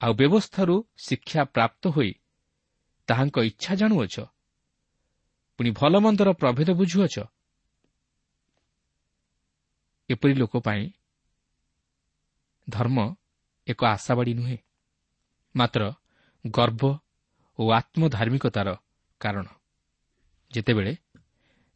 ଆଉ 0.00 0.12
ବ୍ୟବସ୍ଥାରୁ 0.14 0.74
ଶିକ୍ଷା 0.98 1.42
ପ୍ରାପ୍ତ 1.44 1.82
ହୋଇ 1.88 2.12
ତାହାଙ୍କ 3.08 3.36
ଇଚ୍ଛା 3.42 3.72
ଜାଣୁଅଛ। 3.74 4.16
ପୁଣି 5.58 5.70
ଭଲମନ୍ଦର 5.70 6.28
ପ୍ରଭେଦ 6.32 6.68
ବୁଝୁଅଛ। 6.70 7.16
ଏପରି 10.10 10.34
ଲୋକ 10.34 10.54
ପାଇଁ 10.58 10.82
ଧର୍ମ 12.68 12.98
ଏକ 13.66 13.80
ଆଶାବାଡ଼ି 13.86 14.32
ନୁହେଁ 14.34 14.58
ମାତ୍ର 15.54 15.82
ଗର୍ବ 16.46 16.82
ଓ 17.58 17.62
ଆତ୍ମଧାର୍ମିକତାର 17.70 18.68
କାରଣ। 19.20 19.46
ଯେତେବେଳେ 20.50 20.92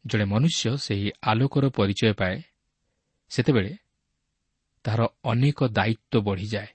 ଜଣେ 0.05 0.25
ମନୁଷ୍ୟ 0.25 0.77
ସେହି 0.77 1.11
ଆଲୋକର 1.21 1.65
ପରିଚୟ 1.69 2.13
ପାଏ 2.13 2.35
ସେତେବେଳେ 3.29 3.71
ତାହାର 4.87 5.01
ଅନେକ 5.23 5.59
ଦାୟିତ୍ୱ 5.67 6.21
ବଢ଼ିଯାଏ 6.21 6.69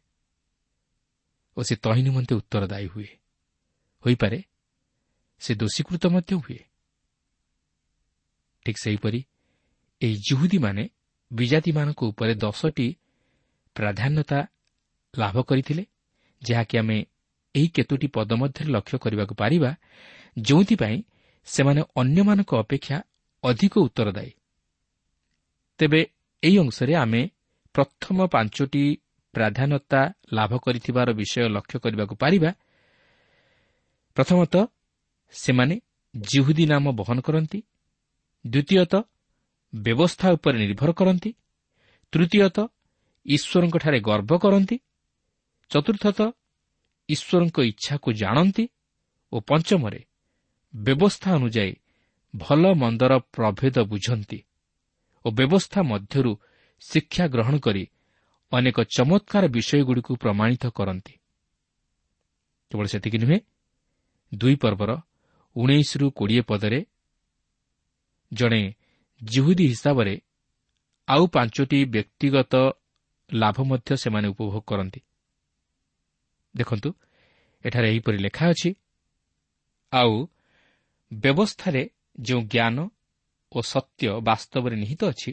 ଓ 1.56 1.60
ସେ 1.62 1.74
ତହିଁ 1.76 2.02
ନିମନ୍ତେ 2.02 2.34
ଉତ୍ତରଦାୟୀ 2.34 2.86
ହୁଏ। 2.86 3.10
ହୋଇପାରେ 4.04 4.38
ସେ 5.42 5.52
ଦୋଷୀକୃତ 5.54 6.04
ମଧ୍ୟ 6.06 6.34
ହୁଏ। 6.34 6.60
ଠିକ୍ 8.66 8.78
ସେହିପରି 8.78 9.20
ଏହି 10.00 10.16
ଜୁହୁଦୀମାନେ 10.28 10.84
ବିଜାତିମାନଙ୍କ 11.32 12.00
ଉପରେ 12.04 12.34
ଦଶଟି 12.34 12.88
ପ୍ରାଧାନ୍ୟତା 13.76 14.38
ଲାଭ 15.14 15.36
କରିଥିଲେ 15.42 15.84
ଯାହାକି 16.42 16.74
ଆମେ 16.78 16.98
ଏହି 17.54 17.68
କେତୋଟି 17.68 18.06
ପଦ 18.06 18.30
ମଧ୍ୟରେ 18.32 18.68
ଲକ୍ଷ୍ୟ 18.72 18.96
କରିବାକୁ 18.98 19.34
ପାରିବା 19.34 19.70
ଯେଉଁଥିପାଇଁ 20.38 20.98
ସେମାନେ 21.44 21.80
ଅନ୍ୟମାନଙ୍କ 21.96 22.52
ଅପେକ୍ଷା 22.54 22.96
ଅଧିକ 23.44 23.74
ଉତ୍ତରଦାୟୀ। 23.78 24.32
ତେବେ 25.80 26.00
ଏହି 26.42 26.56
ଅଂଶରେ 26.58 26.94
ଆମେ 26.94 27.22
ପ୍ରଥମ 27.74 28.26
ପାଞ୍ଚଟି 28.26 28.84
ପ୍ରାଧାନ୍ୟତା 29.34 30.00
ଲାଭ 30.32 30.52
କରିଥିବାର 30.64 31.08
ବିଷୟ 31.12 31.48
ଲକ୍ଷ୍ୟ 31.48 31.78
କରିବାକୁ 31.78 32.14
ପାରିବା। 32.16 32.50
ପ୍ରଥମତଃ 34.16 34.64
ସେମାନେ 35.34 35.74
ଜିହୁଦୀ 36.14 36.64
ନାମ 36.66 36.84
ବହନ 36.92 37.18
କରନ୍ତି। 37.20 37.58
ଦ୍ୱିତୀୟତଃ 38.44 39.02
ବ୍ୟବସ୍ଥା 39.74 40.26
ଉପରେ 40.36 40.56
ନିର୍ଭର 40.58 40.90
କରନ୍ତି। 40.92 41.30
ତୃତୀୟତଃ 42.12 42.66
ଈଶ୍ୱରଙ୍କଠାରେ 43.26 43.98
ଗର୍ବ 44.00 44.32
କରନ୍ତି। 44.38 44.76
ଚତୁର୍ଥତଃ 45.70 46.28
ଈଶ୍ୱରଙ୍କ 47.08 47.58
ଇଚ୍ଛାକୁ 47.62 48.08
ଜାଣନ୍ତି। 48.12 48.64
ଓ 49.32 49.36
ପଞ୍ଚମରେ 49.40 50.00
ବ୍ୟବସ୍ଥା 50.74 51.28
ଅନୁଯାୟୀ 51.34 51.72
ଭଲ 52.36 52.62
ମନ୍ଦର 52.74 53.12
ପ୍ରଭେଦ 53.34 53.76
ବୁଝନ୍ତି। 53.82 54.38
ଓ 55.24 55.28
ବ୍ୟବସ୍ଥା 55.30 55.80
ମଧ୍ୟରୁ 55.82 56.32
ଶିକ୍ଷା 56.90 57.24
ଗ୍ରହଣ 57.26 57.54
କରି 57.58 57.84
ଅନେକ 58.52 58.78
ଚମତ୍କାର 58.96 59.44
ବିଷୟଗୁଡ଼ିକୁ 59.48 60.12
ପ୍ରମାଣିତ 60.16 60.64
କରନ୍ତି। 60.68 61.14
କେବଳ 62.70 62.86
ସେତିକି 62.86 63.18
ନୁହେଁ 63.18 63.38
ଦୁଇ 64.32 64.56
ପର୍ବର 64.56 64.90
ଉଣେଇଶରୁ 65.56 66.06
କୋଡ଼ିଏ 66.10 66.42
ପଦରେ 66.42 66.80
ଜଣେ 68.32 68.62
ଜିହୁଦୀ 69.20 69.64
ହିସାବରେ 69.68 70.14
ଆଉ 71.08 71.22
ପାଞ୍ଚଟି 71.26 71.78
ବ୍ୟକ୍ତିଗତ 71.84 72.54
ଲାଭ 73.30 73.56
ମଧ୍ୟ 73.62 73.90
ସେମାନେ 73.96 74.28
ଉପଭୋଗ 74.28 74.56
କରନ୍ତି। 74.66 75.00
ଦେଖନ୍ତୁ 76.54 76.90
ଏଠାରେ 77.64 77.86
ଏହିପରି 77.90 78.18
ଲେଖା 78.18 78.44
ଅଛି 78.50 78.70
ଆଉ 79.92 80.14
ବ୍ୟବସ୍ଥାରେ 81.12 81.82
ଯେଉଁ 82.20 82.42
ଜ୍ଞାନ 82.44 82.76
ଓ 83.52 83.58
ସତ୍ୟ 83.62 84.04
ବାସ୍ତବରେ 84.20 84.76
ନିହିତ 84.76 85.02
ଅଛି 85.04 85.32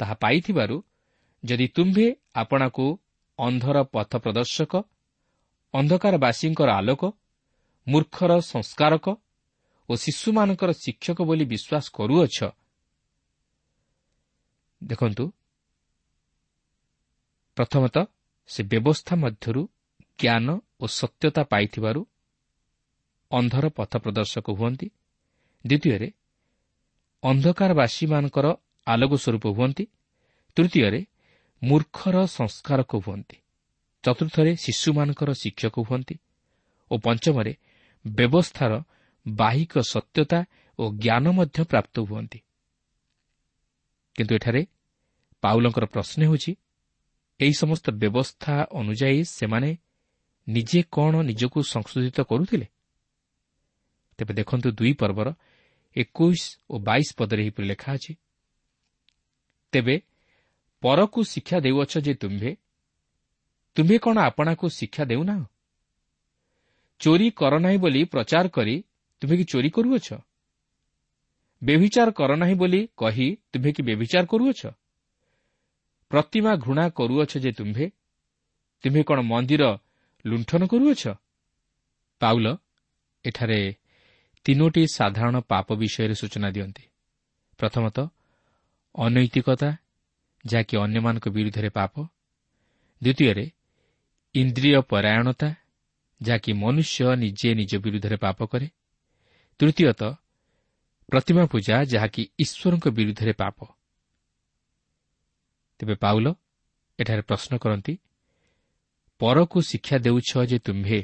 ତାହା 0.00 0.14
ପାଇଥିବାରୁ 0.14 0.76
ଯଦି 1.44 1.66
ତୁମ୍ଭେ 1.76 2.06
ଆପଣାକୁ 2.34 2.86
ଅନ୍ଧର 3.38 3.76
ପଥ 3.94 4.12
ପ୍ରଦର୍ଶକ 4.16 4.72
ଅନ୍ଧକାରବାସୀଙ୍କର 5.74 6.68
ଆଲୋକ 6.70 7.02
ମୂର୍ଖର 7.86 8.32
ସଂସ୍କାରକ 8.52 9.06
ଓ 9.88 9.92
ଶିଶୁମାନଙ୍କର 9.94 10.70
ଶିକ୍ଷକ 10.84 11.18
ବୋଲି 11.28 11.44
ବିଶ୍ୱାସ 11.52 11.84
କରୁଅଛ 11.96 12.38
ଦେଖନ୍ତୁ 14.82 15.24
ପ୍ରଥମତଃ 17.56 18.04
ସେ 18.48 18.60
ବ୍ୟବସ୍ଥା 18.62 19.14
ମଧ୍ୟରୁ 19.16 19.62
ଜ୍ଞାନ 20.18 20.46
ଓ 20.80 20.84
ସତ୍ୟତା 20.86 21.42
ପାଇଥିବାରୁ 21.44 22.00
ଅନ୍ଧର 23.30 23.64
ପଥ 23.68 23.92
ପ୍ରଦର୍ଶକ 23.96 24.46
ହୁଅନ୍ତି। 24.50 24.88
ଦ୍ୱିତୀୟରେ 25.64 26.08
ଅନ୍ଧକାରବାସୀମାନଙ୍କର 27.22 28.46
ଆଲୋକ 28.86 29.12
ସ୍ୱରୂପ 29.14 29.44
ହୁଅନ୍ତି। 29.46 29.84
ତୃତୀୟରେ 30.56 31.00
ମୂର୍ଖର 31.62 32.16
ସଂସ୍କାରକ 32.26 32.92
ହୁଅନ୍ତି। 32.96 33.36
ଚତୁର୍ଥରେ 34.04 34.56
ଶିଶୁମାନଙ୍କର 34.56 35.30
ଶିକ୍ଷକ 35.32 35.76
ହୁଅନ୍ତି। 35.80 36.14
ଓ 36.90 36.94
ପଞ୍ଚମରେ 36.98 37.52
ବ୍ୟବସ୍ଥାର 38.06 38.72
ବାହିକ 39.28 39.72
ସତ୍ୟତା 39.78 40.38
ଓ 40.78 40.84
ଜ୍ଞାନ 40.90 41.24
ମଧ୍ୟ 41.32 41.64
ପ୍ରାପ୍ତ 41.64 41.94
ହୁଅନ୍ତି। 42.00 42.38
କିନ୍ତୁ 44.16 44.32
ଏଠାରେ 44.34 44.66
ପାଉଲଙ୍କର 45.42 45.84
ପ୍ରଶ୍ନ 45.84 46.20
ହେଉଛି 46.24 46.52
ଏହି 47.40 47.52
ସମସ୍ତ 47.52 47.86
ବ୍ୟବସ୍ଥା 47.90 48.54
ଅନୁଯାୟୀ 48.72 49.20
ସେମାନେ 49.24 49.70
ନିଜେ 50.48 50.80
କ'ଣ 50.92 51.14
ନିଜକୁ 51.22 51.58
ସଂଶୋଧିତ 51.62 52.18
କରୁଥିଲେ? 52.20 52.66
ତେବେ 54.18 54.32
ଦେଖନ୍ତୁ 54.34 54.68
ଦୁଇ 54.70 54.92
ପର୍ବର 54.92 55.28
ଏକୋଇଶ 55.96 56.42
ଓ 56.70 56.74
ବାଇଶ 56.78 57.08
ପଦରେ 57.18 57.40
ଏହିପରି 57.42 57.66
ଲେଖା 57.66 57.90
ଅଛି 57.92 58.12
ତେବେ 59.74 59.96
ପରକୁ 60.82 61.20
ଶିକ୍ଷା 61.32 61.58
ଦେଉଅଛ 61.64 61.92
ଯେ 62.06 62.14
ତୁମ୍ଭେ 62.14 62.50
ତୁମ୍ଭେ 63.76 63.96
କ'ଣ 63.98 64.16
ଆପଣାକୁ 64.28 64.66
ଶିକ୍ଷା 64.70 65.04
ଦେଉନାହ 65.10 65.40
ଚୋରି 67.00 67.28
କର 67.30 67.54
ନାହିଁ 67.58 67.78
ବୋଲି 67.78 68.00
ପ୍ରଚାର 68.04 68.46
କରି 68.48 68.76
ତୁମେ 69.22 69.34
କି 69.36 69.44
ଚୋରି 69.44 69.70
କରୁଅଛ? 69.76 70.08
ବେଭିଚାର 71.62 72.08
କର 72.10 72.30
ନାହିଁ 72.36 72.54
ବୋଲି 72.54 72.80
କହି 72.96 73.26
ତୁମ୍ଭେ 73.52 73.70
କି 73.76 73.82
ବେଭିଚାର 73.82 74.24
କରୁଅଛ? 74.32 74.62
ପ୍ରତିମା 76.10 76.52
ଘୃଣା 76.56 76.84
କରୁଅଛ 76.98 77.32
ଯେ 77.44 77.50
ତୁମ୍ଭେ 77.58 77.86
ତୁମ୍ଭେ 78.84 79.02
କ'ଣ 79.08 79.18
ମନ୍ଦିର 79.32 79.64
ଲୁଣ୍ଠନ 80.24 80.62
କରୁଅଛ? 80.72 81.02
ପାଉଲ 82.20 82.46
ଏଠାରେ 83.24 83.60
ତିନୋଟି 84.46 84.82
ସାଧାରଣ 84.94 85.36
ପାପ 85.50 85.66
ବିଷୟରେ 85.82 86.14
ସୂଚନା 86.14 86.48
ଦିଅନ୍ତି। 86.54 86.84
ପ୍ରଥମତଃ 87.60 88.06
ଅନୈତିକତା 88.94 89.70
ଯାହାକି 90.46 90.74
ଅନ୍ୟମାନଙ୍କ 90.76 91.26
ବିରୁଦ୍ଧରେ 91.28 91.70
ପାପ। 91.70 91.94
ଦ୍ୱିତୀୟରେ 93.02 93.46
ଇନ୍ଦ୍ରିୟ 94.34 94.80
ପରାୟଣତା 94.82 95.48
ଯାହାକି 96.22 96.50
ମନୁଷ୍ୟ 96.52 97.16
ନିଜେ 97.16 97.54
ନିଜ 97.54 97.72
ବିରୁଦ୍ଧରେ 97.76 98.16
ପାପ 98.16 98.38
କରେ। 98.46 98.68
ତୃତୀୟତଃ 99.60 100.12
ପ୍ରତିମା 101.08 101.44
ପୂଜା 101.46 101.76
ଯାହାକି 101.84 102.22
ଈଶ୍ୱରଙ୍କ 102.38 102.86
ବିରୁଦ୍ଧରେ 102.88 103.32
ପାପ। 103.32 103.58
ତେବେ 105.78 105.94
ପାଉଲ 105.94 106.26
ଏଠାରେ 106.98 107.22
ପ୍ରଶ୍ନ 107.22 107.52
କରନ୍ତି 107.58 107.94
ପରକୁ 109.18 109.58
ଶିକ୍ଷା 109.62 109.96
ଦେଉଛ 109.98 110.30
ଯେ 110.50 110.58
ତୁମ୍ଭେ 110.58 111.00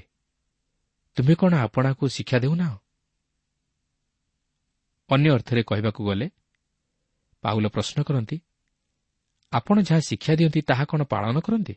ତୁମେ 1.17 1.35
କ'ଣ 1.35 1.53
ଆପଣାକୁ 1.55 2.05
ଶିକ୍ଷା 2.09 2.39
ଦେଉନାହ? 2.39 2.73
ଅନ୍ୟ 5.11 5.29
ଅର୍ଥରେ 5.31 5.63
କହିବାକୁ 5.63 6.01
ଗଲେ 6.05 6.27
ପାଉଲ 7.45 7.65
ପ୍ରଶ୍ନ 7.69 7.99
କରନ୍ତି 8.03 8.37
ଆପଣ 9.53 9.77
ଯାହା 9.81 10.01
ଶିକ୍ଷା 10.01 10.33
ଦିଅନ୍ତି 10.35 10.61
ତାହା 10.63 10.85
କ'ଣ 10.85 11.01
ପାଳନ 11.05 11.37
କରନ୍ତି? 11.41 11.75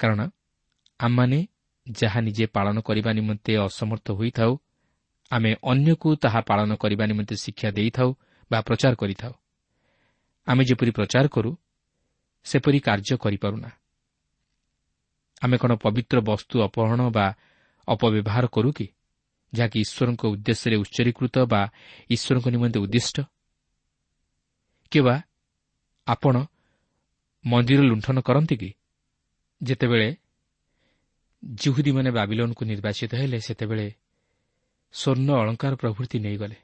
କାରଣ 0.00 0.20
ଆମମାନେ 1.00 1.38
ଯାହା 1.86 2.18
ନିଜେ 2.20 2.46
ପାଳନ 2.46 2.76
କରିବା 2.80 3.10
ନିମନ୍ତେ 3.12 3.52
ଅସମର୍ଥ 3.56 4.06
ହୋଇଥାଉ 4.10 4.52
ଆମେ 5.30 5.50
ଅନ୍ୟକୁ 5.62 6.08
ତାହା 6.16 6.40
ପାଳନ 6.40 6.70
କରିବା 6.74 7.04
ନିମନ୍ତେ 7.06 7.34
ଶିକ୍ଷା 7.36 7.68
ଦେଇଥାଉ 7.70 8.10
ବା 8.50 8.58
ପ୍ରଚାର 8.60 8.94
କରିଥାଉ। 8.94 9.32
ଆମେ 10.46 10.62
ଯେପରି 10.64 10.90
ପ୍ରଚାର 10.90 11.26
କରୁ 11.28 11.50
ସେପରି 12.46 12.78
କାର୍ଯ୍ୟ 12.80 13.16
କରିପାରୁନା। 13.16 13.70
ଆମେ 15.42 15.56
କ'ଣ 15.58 15.72
ପବିତ୍ର 15.74 16.16
ବସ୍ତୁ 16.20 16.56
ଅପହରଣ 16.66 17.00
ବା 17.16 17.26
ଅପବ୍ୟବହାର 17.88 18.44
କରୁ 18.46 18.70
କି 18.72 18.86
ଯାହାକି 19.52 19.78
ଈଶ୍ୱରଙ୍କ 19.84 20.22
ଉଦ୍ଦେଶ୍ୟରେ 20.32 20.76
ଉଚ୍ଚରୀକୃତ 20.82 21.36
ବା 21.52 21.62
ଈଶ୍ୱରଙ୍କ 22.10 22.46
ନିମନ୍ତେ 22.54 22.78
ଉଦ୍ଦିଷ୍ଟ? 22.80 23.16
କିମ୍ବା 24.92 25.16
ଆପଣ 26.06 26.34
ମନ୍ଦିର 27.44 27.80
ଲୁଣ୍ଠନ 27.82 28.16
କରନ୍ତି 28.20 28.56
କି? 28.56 28.70
ଯେତେବେଳେ 29.62 30.08
ଜୁହୁଦୀମାନେ 31.44 32.10
ବାବିଲନ୍କୁ 32.10 32.62
ନିର୍ବାଚିତ 32.64 33.12
ହେଲେ 33.14 33.38
ସେତେବେଳେ 33.40 33.86
ସ୍ୱର୍ଣ୍ଣ 34.94 35.28
ଅଳଙ୍କାର 35.40 35.72
ପ୍ରଭୃତି 35.76 36.16
ନେଇଗଲେ। 36.18 36.56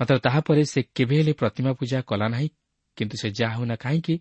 ମାତ୍ର 0.00 0.16
ତାହାପରେ 0.18 0.62
ସେ 0.64 0.80
କେବେ 0.96 1.14
ହେଲେ 1.18 1.32
ପ୍ରତିମା 1.32 1.70
ପୂଜା 1.72 1.98
କଲା 2.02 2.26
ନାହିଁ 2.28 2.48
କିନ୍ତୁ 2.96 3.16
ସେ 3.22 3.28
ଯାହା 3.30 3.54
ହେଉନା 3.56 3.76
କାହିଁକି 3.76 4.14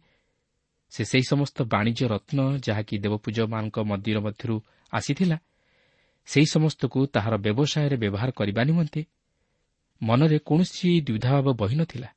ସେ 0.92 1.02
ସେହି 1.06 1.26
ସମସ୍ତ 1.30 1.58
ବାଣିଜ୍ୟ 1.64 2.06
ରତ୍ନ 2.08 2.40
ଯାହାକି 2.68 2.96
ଦେବପୂଜମାନଙ୍କ 2.98 3.78
ମନ୍ଦିର 3.90 4.18
ମଧ୍ୟରୁ 4.20 4.56
ଆସିଥିଲା 4.94 5.38
ସେହି 6.28 6.48
ସମସ୍ତକୁ 6.56 7.00
ତାହାର 7.06 7.34
ବ୍ୟବସାୟରେ 7.38 7.96
ବ୍ୟବହାର 7.98 8.30
କରିବା 8.32 8.62
ନିମନ୍ତେ 8.64 9.02
ମନରେ 10.02 10.38
କୌଣସି 10.40 10.90
ଦ୍ୱିଧାଭାବ 11.02 11.48
ବହି 11.54 11.76
ନ 11.76 11.84
ଥିଲା 11.84 12.10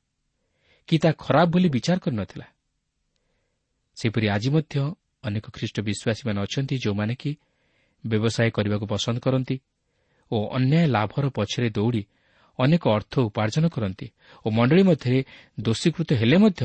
କି 0.87 0.97
ତାହା 0.97 1.13
ଖରାପ 1.19 1.47
ବୋଲି 1.49 1.69
ବିଚାର 1.69 1.97
କରିନଥିଲା। 1.99 2.47
ସେହିପରି 3.97 4.27
ଆଜି 4.29 4.49
ମଧ୍ୟ 4.49 4.75
ଅନେକ 5.23 5.45
ଖ୍ରୀଷ୍ଟ 5.49 5.77
ବିଶ୍ୱାସୀମାନେ 5.79 6.39
ଅଛନ୍ତି 6.41 6.75
ଯେଉଁମାନେ 6.77 7.13
କି 7.15 7.31
ବ୍ୟବସାୟ 8.03 8.49
କରିବାକୁ 8.51 8.85
ପସନ୍ଦ 8.85 9.19
କରନ୍ତି 9.19 9.55
ଓ 10.31 10.37
ଅନ୍ୟାୟ 10.47 10.85
ଲାଭର 10.87 11.25
ପଛରେ 11.29 11.69
ଦୌଡ଼ି 11.69 12.03
ଅନେକ 12.59 12.83
ଅର୍ଥ 12.87 13.13
ଉପାର୍ଜନ 13.19 13.65
କରନ୍ତି 13.67 14.07
ଓ 14.45 14.47
ମଣ୍ଡଳୀ 14.49 14.83
ମଧ୍ୟରେ 14.83 15.19
ଦୋଷୀକୃତ 15.59 16.09
ହେଲେ 16.13 16.37
ମଧ୍ୟ 16.37 16.61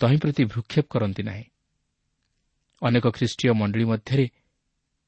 ତହିଁ 0.00 0.16
ପ୍ରତି 0.18 0.42
ଭ୍ରକ୍ଷେପ 0.44 0.86
କରନ୍ତି 0.90 1.22
ନାହିଁ। 1.22 1.44
ଅନେକ 2.82 3.04
ଖ୍ରୀଷ୍ଟୀୟ 3.10 3.52
ମଣ୍ଡଳୀ 3.52 3.84
ମଧ୍ୟରେ 3.84 4.24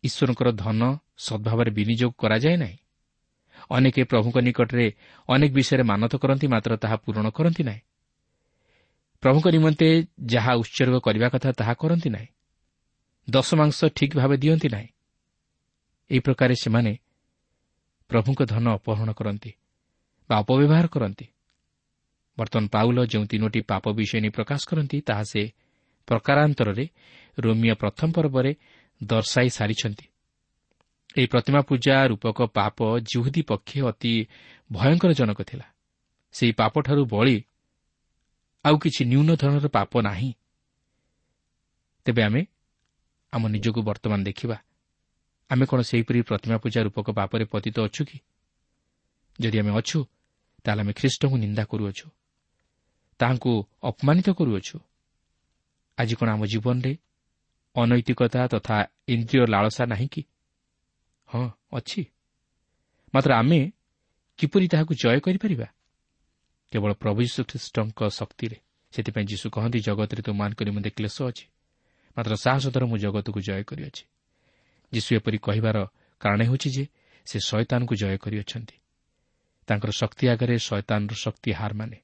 ଈଶ୍ୱରଙ୍କର 0.04 0.48
ଧନ 0.52 0.80
ସଦ୍ଭାବରେ 1.18 1.70
ବିନିଯୋଗ 1.70 2.12
କରାଯାଏ 2.18 2.56
ନାହିଁ। 2.56 2.78
ଅନେକ 3.70 3.96
ପ୍ରଭୁଙ୍କ 4.04 4.36
ନିକଟରେ 4.38 4.86
ଅନେକ 5.28 5.50
ବିଷୟରେ 5.52 5.82
ମାନତ 5.82 6.12
କରନ୍ତି 6.16 6.46
ମାତ୍ର 6.46 6.72
ତାହା 6.76 6.96
ପୂରଣ 6.96 7.26
କରନ୍ତି 7.30 7.62
ନାହିଁ। 7.62 7.80
ପ୍ରଭୁଙ୍କ 9.22 9.46
ନିମନ୍ତେ 9.48 10.06
ଯାହା 10.24 10.52
ଉତ୍ସର୍ଗ 10.54 10.96
କରିବା 11.00 11.28
କଥା 11.28 11.52
ତାହା 11.52 11.74
କରନ୍ତି 11.74 12.10
ନାହିଁ। 12.10 12.26
ଦଶମାଂଶ 13.30 13.84
ଠିକ୍ 13.84 14.16
ଭାବେ 14.16 14.36
ଦିଅନ୍ତି 14.36 14.68
ନାହିଁ। 14.68 14.88
ଏହି 16.10 16.20
ପ୍ରକାରେ 16.20 16.54
ସେମାନେ 16.54 16.92
ପ୍ରଭୁଙ୍କ 18.10 18.40
ଧନ 18.44 18.66
ଅପହରଣ 18.68 19.10
କରନ୍ତି 19.12 19.52
ବା 20.30 20.34
ଅପବ୍ୟବହାର 20.38 20.86
କରନ୍ତି। 20.86 21.26
ବର୍ତ୍ତମାନ 22.38 22.68
ପାଉଲ 22.68 23.06
ଯେଉଁ 23.06 23.24
ତିନୋଟି 23.24 23.60
ପାପ 23.60 23.84
ବିଷୟ 23.92 24.20
ନେଇ 24.20 24.30
ପ୍ରକାଶ 24.30 24.60
କରନ୍ତି 24.68 25.00
ତାହା 25.00 25.22
ସେ 25.22 25.42
ପ୍ରକାରାନ୍ତରରେ 26.06 26.84
ରୋମିଓ 27.38 27.74
ପ୍ରଥମ 27.74 28.08
ପର୍ବରେ 28.12 28.52
ଦର୍ଶାଇ 29.02 29.48
ସାରିଛନ୍ତି। 29.50 30.06
ଏହି 31.16 31.26
ପ୍ରତିମା 31.26 31.60
ପୂଜା 31.60 31.94
ରୂପକ 32.06 32.38
ପାପ 32.42 32.78
ଜୁହୁଦୀ 32.98 33.42
ପକ୍ଷେ 33.42 33.78
ଅତି 33.82 34.26
ଭୟଙ୍କର 34.72 35.12
ଜନକ 35.12 35.42
ଥିଲା। 35.42 35.66
ସେହି 36.32 36.52
ପାପଠାରୁ 36.52 37.04
ବଳି 37.04 37.36
ଆଉ 38.64 38.76
କିଛି 38.78 39.02
ନ୍ୟୁନ 39.04 39.28
ଧରଣର 39.36 39.66
ପାପ 39.68 39.92
ନାହିଁ। 40.00 40.30
ତେବେ 42.06 42.22
ଆମେ 42.22 42.42
ଆମ 43.32 43.42
ନିଜକୁ 43.48 43.80
ବର୍ତ୍ତମାନ 43.82 44.20
ଦେଖିବା 44.24 44.56
ଆମେ 45.50 45.64
କ'ଣ 45.66 45.80
ସେହିପରି 45.82 46.18
ପ୍ରତିମା 46.22 46.56
ପୂଜା 46.56 46.80
ରୂପକ 46.82 47.06
ପାପରେ 47.10 47.44
ପତିତ 47.44 47.76
ଅଛୁ 47.86 48.02
କି? 48.04 48.18
ଯଦି 49.40 49.56
ଆମେ 49.58 49.72
ଅଛୁ 49.80 49.98
ତାହେଲେ 50.64 50.80
ଆମେ 50.82 50.92
ଖ୍ରୀଷ୍ଟଙ୍କୁ 50.92 51.36
ନିନ୍ଦା 51.36 51.64
କରୁଅଛୁ 51.64 52.06
ତାହାଙ୍କୁ 53.20 53.52
ଅପମାନିତ 53.82 54.28
କରୁଅଛୁ। 54.30 54.76
ଆଜି 55.98 56.14
କ'ଣ 56.16 56.28
ଆମ 56.28 56.42
ଜୀବନରେ 56.46 56.92
ଅନୈତିକତା 57.76 58.40
ତଥା 58.46 58.76
ଇନ୍ଦ୍ରିୟ 59.08 59.46
ଲାଳସା 59.46 59.84
ନାହିଁ 59.86 60.08
କି? 60.08 60.22
ହଁ 61.28 61.44
ଅଛି। 61.72 62.02
ମାତ୍ର 63.14 63.30
ଆମେ 63.34 63.60
କିପରି 64.38 64.66
ତାହାକୁ 64.68 64.92
ଜୟ 64.94 65.18
କରିପାରିବା? 65.20 65.66
କେବଳ 66.72 66.92
ପ୍ରଭୁ 66.92 67.20
ଯୀଶୁଖ୍ରୀଷ୍ଟଙ୍କ 67.22 68.08
ଶକ୍ତିରେ। 68.08 68.56
ସେଥିପାଇଁ 68.92 69.26
ଯୀଶୁ 69.26 69.50
କହନ୍ତି 69.50 69.78
ଜଗତରେ 69.80 70.22
ତୁମମାନଙ୍କ 70.22 70.60
ନିମନ୍ତେ 70.62 70.90
କ୍ଲେଶ 70.90 71.22
ଅଛି। 71.22 71.44
ମାତ୍ର 72.16 72.34
ସାହସ 72.34 72.64
ଦ୍ୱାରା 72.66 72.86
ମୁଁ 72.86 72.98
ଜଗତକୁ 72.98 73.40
ଜୟ 73.40 73.62
କରିଅଛି। 73.62 74.04
ଯୀଶୁ 74.92 75.16
ଏପରି 75.16 75.38
କହିବାର 75.38 75.86
କାରଣ 76.20 76.40
ହେଉଛି 76.42 76.70
ଯେ 76.70 76.84
ସେ 77.26 77.38
ଶୟତାନକୁ 77.38 77.94
ଜୟ 77.94 78.16
କରିଅଛନ୍ତି। 78.18 78.76
ତାଙ୍କର 79.66 79.90
ଶକ୍ତି 79.90 80.28
ଆଗରେ 80.28 80.58
ଶୟତାନର 80.58 81.14
ଶକ୍ତି 81.14 81.50
ହାର 81.52 81.74
ମାନେ। 81.74 81.96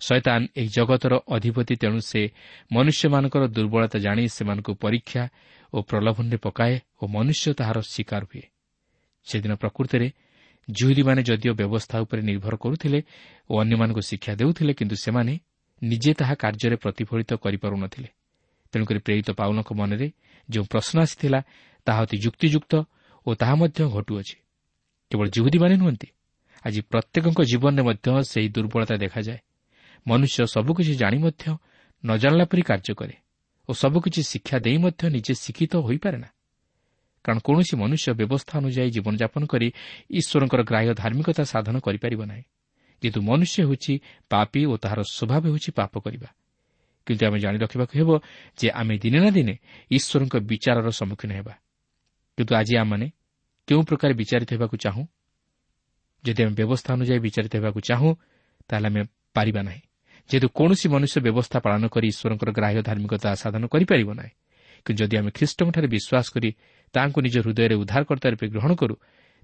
ଶୟତାନ 0.00 0.46
ଏହି 0.56 0.68
ଜଗତର 0.68 1.20
ଅଧିପତି 1.28 1.76
ତେଣୁ 1.76 2.00
ସେ 2.00 2.30
ମନୁଷ୍ୟମାନଙ୍କର 2.72 3.46
ଦୁର୍ବଳତା 3.46 3.98
ଜାଣି 3.98 4.28
ସେମାନଙ୍କୁ 4.28 4.74
ପରୀକ୍ଷା 4.74 5.28
ଓ 5.74 5.82
ପ୍ରଲୋଭନରେ 5.82 6.36
ପକାଏ 6.36 6.80
ଓ 7.02 7.06
ମନୁଷ୍ୟ 7.06 7.54
ତାହାର 7.54 7.78
ଶିକାର 7.80 8.22
ହୁଏ। 8.24 8.42
ସେଦିନ 9.24 9.54
ପ୍ରକୃତରେ 9.54 10.12
ଜୁହୁରୀମାନେ 10.68 11.20
ଯଦିଓ 11.22 11.52
ବ୍ୟବସ୍ଥା 11.54 11.96
ଉପରେ 12.00 12.22
ନିର୍ଭର 12.22 12.54
କରୁଥିଲେ 12.56 13.00
ଓ 13.50 13.52
ଅନ୍ୟମାନଙ୍କୁ 13.62 14.02
ଶିକ୍ଷା 14.10 14.32
ଦେଉଥିଲେ 14.34 14.72
କିନ୍ତୁ 14.74 14.96
ସେମାନେ 14.96 15.32
ନିଜେ 15.82 16.12
ତାହା 16.14 16.34
କାର୍ଯ୍ୟରେ 16.34 16.76
ପ୍ରତିଫଳିତ 16.76 17.30
କରିପାରୁନଥିଲେ। 17.34 18.08
ତେଣୁକରି 18.72 18.98
ପ୍ରେରିତ 18.98 19.28
ପାଉଲଙ୍କ 19.30 19.70
ମନରେ 19.72 20.08
ଯେଉଁ 20.48 20.64
ପ୍ରଶ୍ନ 20.72 20.96
ଆସିଥିଲା 21.00 21.40
ତାହା 21.86 22.00
ଅତି 22.02 22.16
ଯୁକ୍ତିଯୁକ୍ତ 22.24 22.72
ଓ 23.26 23.30
ତାହା 23.34 23.54
ମଧ୍ୟ 23.54 23.80
ଘଟୁଅଛି। 23.96 24.36
କେବଳ 25.10 25.26
ଜୁହୁଦୀମାନେ 25.28 25.74
ନୁହନ୍ତି 25.76 26.08
ଆଜି 26.64 26.80
ପ୍ରତ୍ୟେକଙ୍କ 26.90 27.40
ଜୀବନରେ 27.50 27.82
ମଧ୍ୟ 27.82 28.06
ସେହି 28.30 28.48
ଦୁର୍ବଳତା 28.48 28.94
ଦେଖାଯାଏ। 28.96 29.40
ମନୁଷ୍ୟ 30.06 30.38
ସବୁକିଛି 30.46 30.94
ଜାଣି 30.94 31.18
ମଧ୍ୟ 31.18 31.44
ନ 32.04 32.10
ଜାଣିଲା 32.16 32.44
ପରି 32.44 32.62
କାର୍ଯ୍ୟ 32.62 32.94
କରେ 32.94 33.16
ଓ 33.68 33.70
ସବୁକିଛି 33.72 34.20
ଶିକ୍ଷା 34.22 34.56
ଦେଇ 34.58 34.76
ମଧ୍ୟ 34.76 35.02
ନିଜେ 35.14 35.32
ଶିକ୍ଷିତ 35.34 35.72
ହୋଇପାରେ 35.86 36.18
ନା 36.18 36.28
କାରଣ 37.24 37.38
କୌଣସି 37.44 37.74
ମନୁଷ୍ୟ 37.76 38.12
ବ୍ୟବସ୍ଥା 38.12 38.54
ଅନୁଯାୟୀ 38.58 38.90
ଜୀବନଯାପନ 38.90 39.42
କରି 39.46 39.68
ଈଶ୍ୱରଙ୍କର 40.10 40.60
ଗ୍ରାହ୍ୟ 40.62 40.90
ଧାର୍ମିକତା 40.94 41.42
ସାଧନ 41.44 41.76
କରିପାରିବ 41.78 42.20
ନାହିଁ। 42.24 42.44
ଯେହେତୁ 43.02 43.20
ମନୁଷ୍ୟ 43.22 43.56
ହେଉଛି 43.64 43.94
ପାପି 44.30 44.60
ଓ 44.66 44.74
ତାହାର 44.76 45.00
ସ୍ୱଭାବ 45.02 45.42
ହେଉଛି 45.46 45.70
ପାପ 45.72 45.92
କରିବା। 45.98 46.28
କିନ୍ତୁ 47.06 47.22
ଆମେ 47.26 47.38
ଜାଣି 47.38 47.58
ରଖିବାକୁ 47.58 47.92
ହେବ 47.98 48.10
ଯେ 48.58 48.68
ଆମେ 48.70 48.94
ଦିନେ 48.98 49.18
ନା 49.18 49.30
ଦିନେ 49.30 49.54
ଈଶ୍ୱରଙ୍କ 49.90 50.34
ବିଚାରର 50.50 50.88
ସମ୍ମୁଖୀନ 50.90 51.30
ହେବା। 51.32 51.54
କିନ୍ତୁ 52.38 52.52
ଆଜି 52.56 52.74
ଆମମାନେ 52.76 53.06
କେଉଁ 53.68 53.82
ପ୍ରକାର 53.82 54.10
ବିଚାରିତ 54.12 54.50
ହେବାକୁ 54.52 54.76
ଚାହୁଁ? 54.76 55.04
ଯଦି 56.24 56.40
ଆମେ 56.44 56.54
ବ୍ୟବସ୍ଥା 56.54 56.90
ଅନୁଯାୟୀ 56.94 57.18
ବିଚାରିତ 57.18 57.52
ହେବାକୁ 57.56 57.80
ଚାହୁଁ 57.80 58.10
ତାହେଲେ 58.68 58.86
ଆମେ 58.86 59.02
ପାରିବା 59.34 59.62
ନାହିଁ। 59.62 59.82
ଯେହେତୁ 60.30 60.48
କୌଣସି 60.48 60.86
ମନୁଷ୍ୟ 60.88 61.16
ବ୍ୟବସ୍ଥା 61.20 61.58
ପାଳନ 61.60 61.82
କରି 61.88 62.06
ଈଶ୍ୱରଙ୍କର 62.08 62.50
ଗ୍ରାହ୍ୟ 62.52 62.80
ଧାର୍ମିକତା 62.82 63.28
ସାଧନ 63.34 63.62
କରିପାରିବ 63.66 64.10
ନାହିଁ। 64.14 64.32
କିନ୍ତୁ 64.84 65.00
ଯଦି 65.04 65.16
ଆମେ 65.16 65.30
ଖ୍ରୀଷ୍ଟଙ୍କଠାରେ 65.30 65.88
ବିଶ୍ୱାସ 65.88 66.26
କରି 66.34 66.50
ତାଙ୍କୁ 66.94 67.18
ନିଜ 67.20 67.36
ହୃଦୟରେ 67.44 67.74
ଉଦ୍ଧାରକର୍ତ୍ତା 67.82 68.28
ରୂପେ 68.30 68.46
ଗ୍ରହଣ 68.54 68.72
କରୁ 68.74 68.94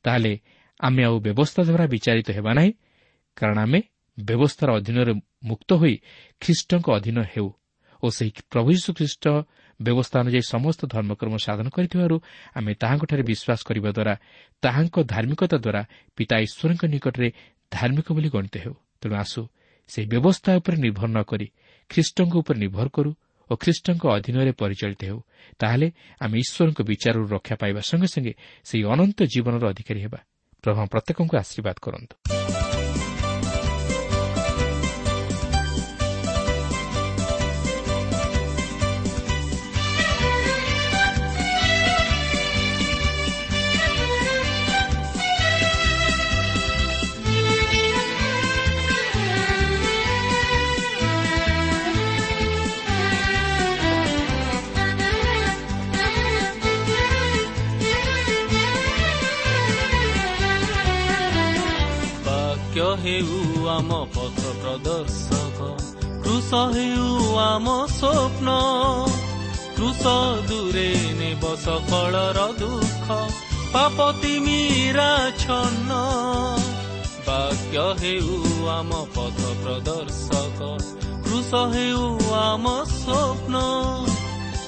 ତାହେଲେ 0.05 0.33
ଆମେ 0.81 1.03
ଆଉ 1.09 1.17
ବ୍ୟବସ୍ଥା 1.27 1.61
ଦ୍ୱାରା 1.69 1.85
ବିଚାରିତ 1.95 2.29
ହେବା 2.37 2.53
ନାହିଁ 2.59 2.71
କାରଣ 3.37 3.59
ଆମେ 3.59 3.81
ବ୍ୟବସ୍ଥାର 4.19 4.69
ଅଧୀନରେ 4.79 5.13
ମୁକ୍ତ 5.45 5.71
ହୋଇ 5.81 5.95
ଖ୍ରୀଷ୍ଟଙ୍କ 6.43 6.87
ଅଧୀନ 6.99 7.19
ହେଉ 7.33 7.49
ଓ 8.03 8.07
ସେହି 8.17 8.31
ପ୍ରଭୁ 8.53 8.69
ଯୀଶୁ 8.77 8.91
ଖ୍ରୀଷ୍ଟ 8.99 9.25
ବ୍ୟବସ୍ଥା 9.81 10.17
ଅନୁଯାୟୀ 10.21 10.43
ସମସ୍ତ 10.55 10.81
ଧର୍ମକର୍ମ 10.95 11.35
ସାଧନ 11.37 11.67
କରିଥିବାରୁ 11.69 12.17
ଆମେ 12.59 12.73
ତାହାଙ୍କଠାରେ 12.83 13.23
ବିଶ୍ୱାସ 13.31 13.61
କରିବା 13.69 13.91
ଦ୍ୱାରା 13.97 14.15
ତାହାଙ୍କ 14.63 14.97
ଧାର୍ମିକତା 15.13 15.57
ଦ୍ୱାରା 15.57 15.83
ପିତା 16.17 16.37
ଈଶ୍ୱରଙ୍କ 16.47 16.83
ନିକଟରେ 16.95 17.29
ଧାର୍ମିକ 17.73 18.07
ବୋଲି 18.17 18.29
ଗଣିତ 18.35 18.55
ହେଉ। 18.65 18.75
ତେଣୁ 19.01 19.15
ଆସୁ 19.17 19.41
ସେହି 19.91 20.07
ବ୍ୟବସ୍ଥା 20.13 20.51
ଉପରେ 20.61 20.77
ନିର୍ଭର 20.77 21.09
ନ 21.09 21.19
କରି 21.23 21.47
ଖ୍ରୀଷ୍ଟଙ୍କ 21.91 22.35
ଉପରେ 22.43 22.59
ନିର୍ଭର 22.59 22.87
କରୁ 22.89 23.11
ଓ 23.51 23.57
ଖ୍ରୀଷ୍ଟଙ୍କ 23.57 24.05
ଅଧୀନରେ 24.07 24.53
ପରିଚାଳିତ 24.53 25.03
ହେଉ 25.05 25.21
ତାହେଲେ 25.59 25.89
ଆମେ 26.21 26.37
ଈଶ୍ୱରଙ୍କ 26.39 26.81
ବିଚାରରୁ 26.83 27.25
ରକ୍ଷା 27.29 27.55
ପାଇବା 27.57 27.81
ସଙ୍ଗେ 27.81 28.09
ସଙ୍ଗେ 28.15 28.33
ସେହି 28.65 28.83
ଅନନ୍ତ 28.85 29.19
ଜୀବନର 29.33 29.65
ଅଧିକାରୀ 29.69 30.01
ହେବା। 30.03 30.19
ପ୍ରଭୁ 30.65 30.81
ପ୍ରତ୍ୟେକଙ୍କୁ 30.93 31.35
ଆଶୀର୍ବାଦ 31.37 31.77
କରନ୍ତୁ। 31.83 32.66
ବାକ୍ୟ 62.77 62.97
ହେଉ 63.03 63.69
ଆମ 63.73 63.91
ପଥ 64.15 64.41
ପ୍ରଦର୍ଶକ 64.55 65.69
କୃଷ 66.25 66.51
ହେଉ 66.75 67.07
ଆମ 67.43 67.67
ସ୍ୱପ୍ନ 67.91 68.49
କୃଷ 69.77 70.03
ଦୂରେ 70.49 70.91
ନେବ 71.21 71.53
ସକଳର 71.57 72.39
ଦୁଃଖ 72.61 73.07
ପାପ 73.73 73.97
ତିମିରା 74.21 75.09
ଛନ୍ନ 75.41 75.91
ବାକ୍ୟ 77.25 77.87
ହେଉ 78.03 78.37
ଆମ 78.69 79.01
ପଥ 79.17 79.41
ପ୍ରଦର୍ଶକ 79.63 80.61
କୃଷ 81.25 81.65
ହେଉ 81.73 82.05
ଆମ 82.43 82.65
ସ୍ୱପ୍ନ 82.93 83.55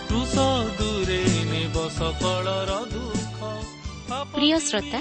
କୃଷ 0.08 0.34
ଦୂରେ 0.80 1.22
ନେବ 1.52 1.76
ସକଳର 1.98 2.82
ଦୁଃଖ 2.88 3.38
ପାପ 4.08 4.24
ପ୍ରିୟ 4.32 4.58
ଶ୍ରୋତା 4.64 5.00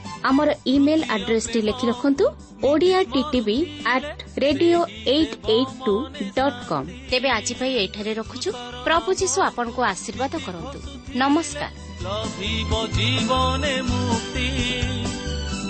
ଆମର 0.29 0.49
ଇମେଲ 0.65 1.01
ଆଡ୍ରେସଟି 1.15 1.59
ଲେଖି 1.67 1.85
ରଖନ୍ତୁ 1.87 2.25
Odia 2.63 2.99
TTV 3.13 3.57
at 3.93 4.09
radio 4.37 4.79
eight 5.05 5.35
eight 5.49 5.73
two 5.85 5.95
dot 6.35 6.59
com 6.69 6.87
ତେବେ 7.09 7.29
ଆଜି 7.29 7.53
ପାଇଁ 7.59 7.73
ଏଇଠାରେ 7.81 8.11
ରଖୁଛୁ। 8.13 8.49
ପ୍ରଭୁ 8.85 9.09
ଯୀଶୁ 9.21 9.37
ଆପଣଙ୍କୁ 9.49 9.81
ଆଶୀର୍ବାଦ 9.83 10.33
କରନ୍ତୁ। 10.45 10.77
ନମସ୍କାର। 11.15 11.71
ଲଭିବ 12.05 12.71
ଜୀବନେ 12.97 13.73
ମୁକ୍ତି। 13.81 14.47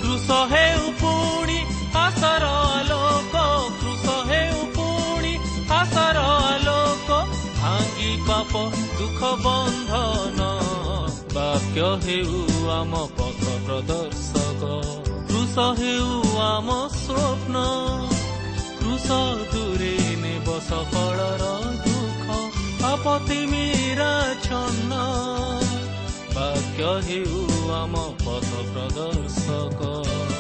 କୃଷ 0.02 0.28
ହେଉ 0.52 0.84
ପୁଣି 1.02 1.60
ଆଶାର 1.96 2.44
ଆଲୋକ 2.70 3.36
କୃଷ 3.82 4.06
ହେଉ 4.30 4.60
ପୁଣି 4.76 5.34
ଆଶାର 5.80 6.18
ଆଲୋକ 6.48 7.10
ଭାଙ୍ଗି 7.62 8.12
ପାପ 8.28 8.52
ଦୁଃଖ 9.00 9.20
ବନ୍ଧନ 9.44 10.61
ବାକ୍ୟ 11.62 11.82
ହେଉ 11.82 12.70
ଆମ 12.70 13.08
ପଥ 13.18 13.46
ପ୍ରଦର୍ଶକ। 13.66 14.82
କୃଷ 15.28 15.60
ହେଉ 15.60 16.38
ଆମ 16.38 16.88
ସ୍ୱପ୍ନ। 16.88 17.56
କୃଷ 18.80 19.08
ଦୂରେ 19.54 19.98
ନେବ 20.16 20.60
ସକଳର 20.70 21.60
ଦୁଃଖ। 21.86 22.30
ଆପତି 22.86 23.46
ମୀରା 23.46 24.36
ଛନ୍ନ। 24.44 24.94
ବାକ୍ୟ 26.36 26.84
ହେଉ 26.84 27.72
ଆମ 27.72 28.14
ପଥ 28.26 28.50
ପ୍ରଦର୍ଶକ। 28.74 30.31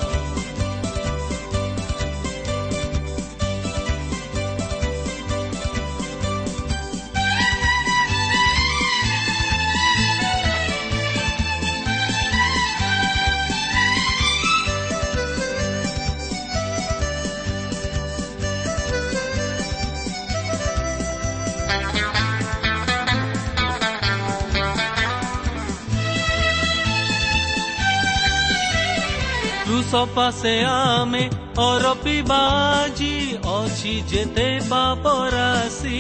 ପାଶେ 29.92 30.54
ଆମେ 30.64 31.24
ଅରପିବାଜି 31.60 33.14
ଅଛି 33.54 33.94
ଯେତେ 34.08 34.48
ପାପ 34.70 35.16
ରାଶି 35.30 36.00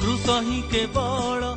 କୃଷ 0.00 0.38
ହିଁ 0.42 0.60
କେବଳ 0.72 1.53